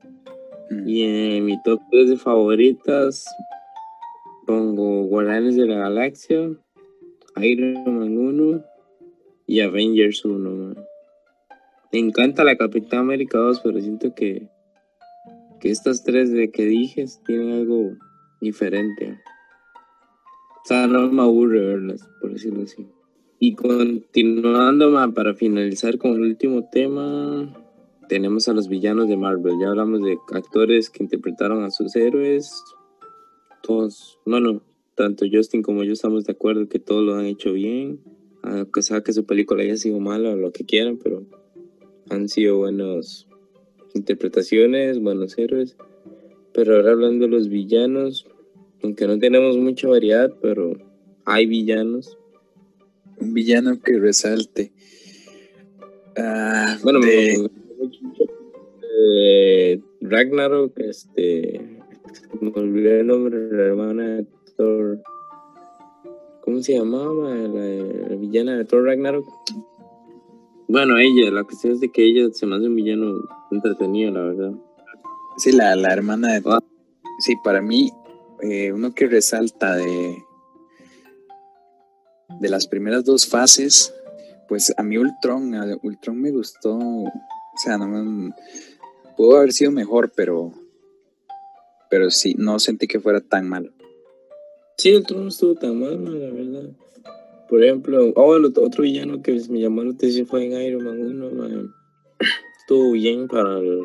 [0.70, 0.88] Mm.
[0.88, 3.26] Y en mi top 3 de favoritas
[4.46, 6.50] pongo Guardianes de la Galaxia,
[7.42, 8.64] Iron Man 1
[9.46, 10.76] y Avengers 1.
[11.92, 14.48] Me encanta la Capitán América 2, pero siento que,
[15.60, 17.92] que estas tres de que dije tienen algo
[18.42, 19.20] diferente.
[20.64, 22.88] O sea, no me aburre verlas, por decirlo así.
[23.42, 27.50] Y continuando para finalizar con el último tema,
[28.10, 29.54] tenemos a los villanos de Marvel.
[29.62, 32.52] Ya hablamos de actores que interpretaron a sus héroes.
[33.64, 34.62] Todos, bueno,
[34.94, 38.02] tanto Justin como yo estamos de acuerdo que todos lo han hecho bien.
[38.44, 41.24] Aunque sea que su película haya sido mala o lo que quieran, pero
[42.10, 43.26] han sido buenas
[43.94, 45.78] interpretaciones, buenos héroes.
[46.54, 48.28] Pero ahora hablando de los villanos,
[48.84, 50.74] aunque no tenemos mucha variedad, pero
[51.24, 52.19] hay villanos.
[53.20, 54.72] Un villano que resalte.
[56.18, 57.50] Ah, bueno, de...
[60.02, 61.80] Ragnarok, este.
[62.42, 64.26] Me olvidé el nombre de la hermana de
[64.58, 65.02] Thor.
[66.42, 67.36] ¿Cómo se llamaba?
[67.36, 69.26] La, la villana de Thor Ragnarok.
[70.68, 74.22] Bueno, ella, la cuestión es de que ella se me hace un villano entretenido, la
[74.22, 74.54] verdad.
[75.38, 76.42] Sí, la, la hermana de...
[76.46, 76.60] Ah.
[77.20, 77.92] Sí, para mí,
[78.42, 80.24] eh, uno que resalta de,
[82.40, 83.94] de las primeras dos fases,
[84.48, 85.54] pues a mí Ultron,
[85.84, 87.12] Ultron me gustó, o
[87.64, 88.34] sea, no me,
[89.18, 90.52] pudo haber sido mejor, pero,
[91.90, 93.72] pero sí, no sentí que fuera tan malo.
[94.78, 96.70] Sí, Ultron no estuvo tan malo, la verdad.
[97.50, 101.02] Por ejemplo, oh, el otro villano que me llamó la atención fue en Iron Man
[101.02, 101.74] 1,
[102.62, 103.82] estuvo bien para el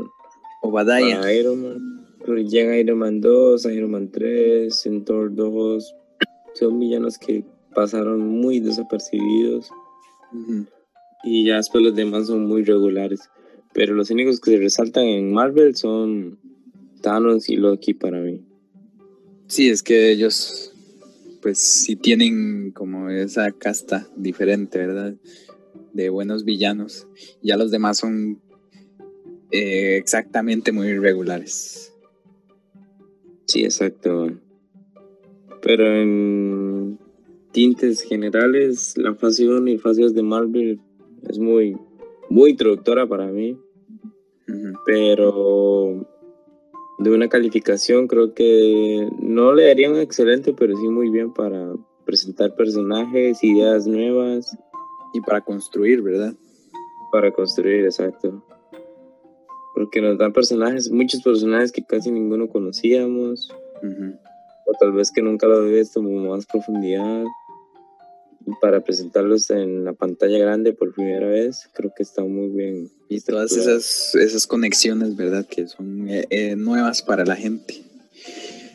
[0.61, 1.32] Obadiah.
[1.32, 2.07] Iron Man.
[2.24, 5.95] Pero ya en Iron Man 2, Iron Man 3, en Thor 2,
[6.55, 9.70] son villanos que pasaron muy desapercibidos.
[11.22, 13.28] Y ya después los demás son muy regulares.
[13.72, 16.38] Pero los únicos que se resaltan en Marvel son
[17.00, 18.40] Thanos y Loki para mí.
[19.48, 20.70] Sí, es que ellos
[21.42, 25.14] pues sí tienen como esa casta diferente, ¿verdad?
[25.92, 27.06] De buenos villanos.
[27.42, 28.40] Ya los demás son
[29.50, 31.92] eh, exactamente muy irregulares.
[33.46, 34.32] Sí, exacto.
[35.60, 36.63] Pero en
[37.55, 40.80] tintes generales, la fase 1 y fase 2 de Marvel
[41.28, 41.78] es muy,
[42.28, 43.57] muy introductora para mí.
[44.84, 46.07] Pero
[46.98, 51.72] de una calificación creo que no le daría un excelente, pero sí muy bien para
[52.05, 54.59] presentar personajes, ideas nuevas.
[55.14, 56.34] Y para construir, ¿verdad?
[57.12, 58.44] Para construir, exacto.
[59.76, 63.48] Porque nos dan personajes, muchos personajes que casi ninguno conocíamos.
[64.66, 67.24] O tal vez que nunca lo había visto con más profundidad.
[68.61, 72.90] Para presentarlos en la pantalla grande por primera vez, creo que está muy bien.
[73.09, 75.47] Y todas esas, esas conexiones, ¿verdad?
[75.47, 77.82] Que son eh, eh, nuevas para la gente.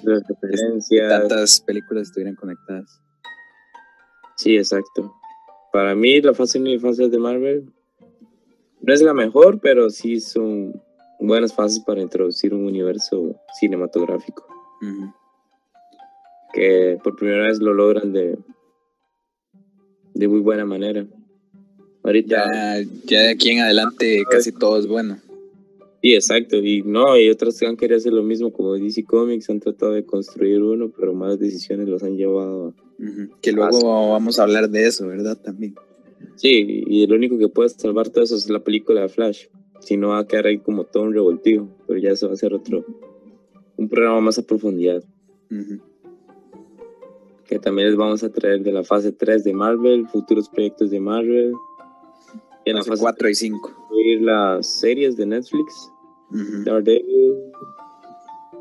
[0.03, 1.09] Las referencias.
[1.09, 2.99] Tantas películas estuvieran conectadas.
[4.37, 5.13] Sí, exacto.
[5.71, 7.71] Para mí la fase 1 y fase de Marvel
[8.81, 10.81] no es la mejor, pero sí son
[11.19, 14.47] buenas fases para introducir un universo cinematográfico.
[16.53, 18.37] Que por primera vez lo logran de,
[20.19, 21.07] de muy buena manera.
[22.03, 22.45] Ahorita.
[23.05, 25.17] Ya, de aquí en adelante casi todo es bueno.
[26.01, 26.57] Sí, exacto.
[26.57, 29.93] Y no, y otras que han querido hacer lo mismo, como DC Comics, han tratado
[29.93, 32.73] de construir uno, pero más decisiones los han llevado
[33.41, 35.37] que luego vamos a hablar de eso, ¿verdad?
[35.37, 35.73] También.
[36.35, 39.45] Sí, y el único que puede salvar todo eso es la película de Flash.
[39.79, 41.69] Si no, va a quedar ahí como todo un revoltivo.
[41.87, 42.85] Pero ya eso va a ser otro.
[43.77, 45.01] Un programa más a profundidad.
[47.49, 50.99] Que también les vamos a traer de la fase 3 de Marvel, futuros proyectos de
[50.99, 51.51] Marvel.
[52.63, 53.87] Y en la fase 4 y 5.
[54.05, 55.91] Ir las series de Netflix.
[56.63, 57.51] Daredevil.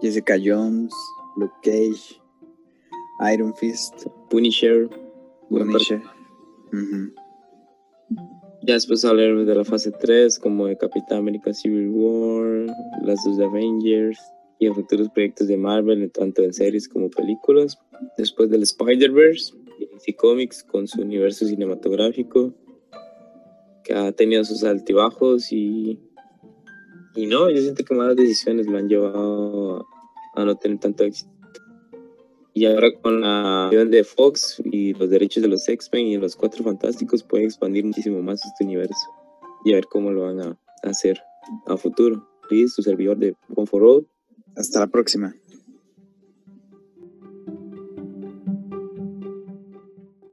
[0.00, 0.94] Jessica Jones,
[1.36, 2.18] Luke Cage.
[3.34, 4.06] Iron Fist.
[4.30, 4.88] Punisher.
[5.50, 6.00] Punisher.
[8.62, 13.36] Ya después hablaremos de la fase 3, como de Capitán América Civil War, las dos
[13.36, 14.18] de Avengers
[14.58, 17.78] y en futuros proyectos de Marvel, tanto en series como películas.
[18.16, 19.54] Después del Spider-Verse,
[19.92, 22.52] DC Comics con su universo cinematográfico,
[23.84, 25.98] que ha tenido sus altibajos y,
[27.14, 29.86] y no, yo siento que malas decisiones lo han llevado
[30.34, 31.30] a no tener tanto éxito.
[32.52, 36.34] Y ahora con la unión de Fox y los derechos de los X-Men y los
[36.34, 39.08] Cuatro Fantásticos pueden expandir muchísimo más este universo
[39.64, 41.20] y a ver cómo lo van a hacer
[41.66, 42.28] a futuro.
[42.50, 44.04] Luis, su servidor de Comfort Road.
[44.56, 45.34] Hasta la próxima.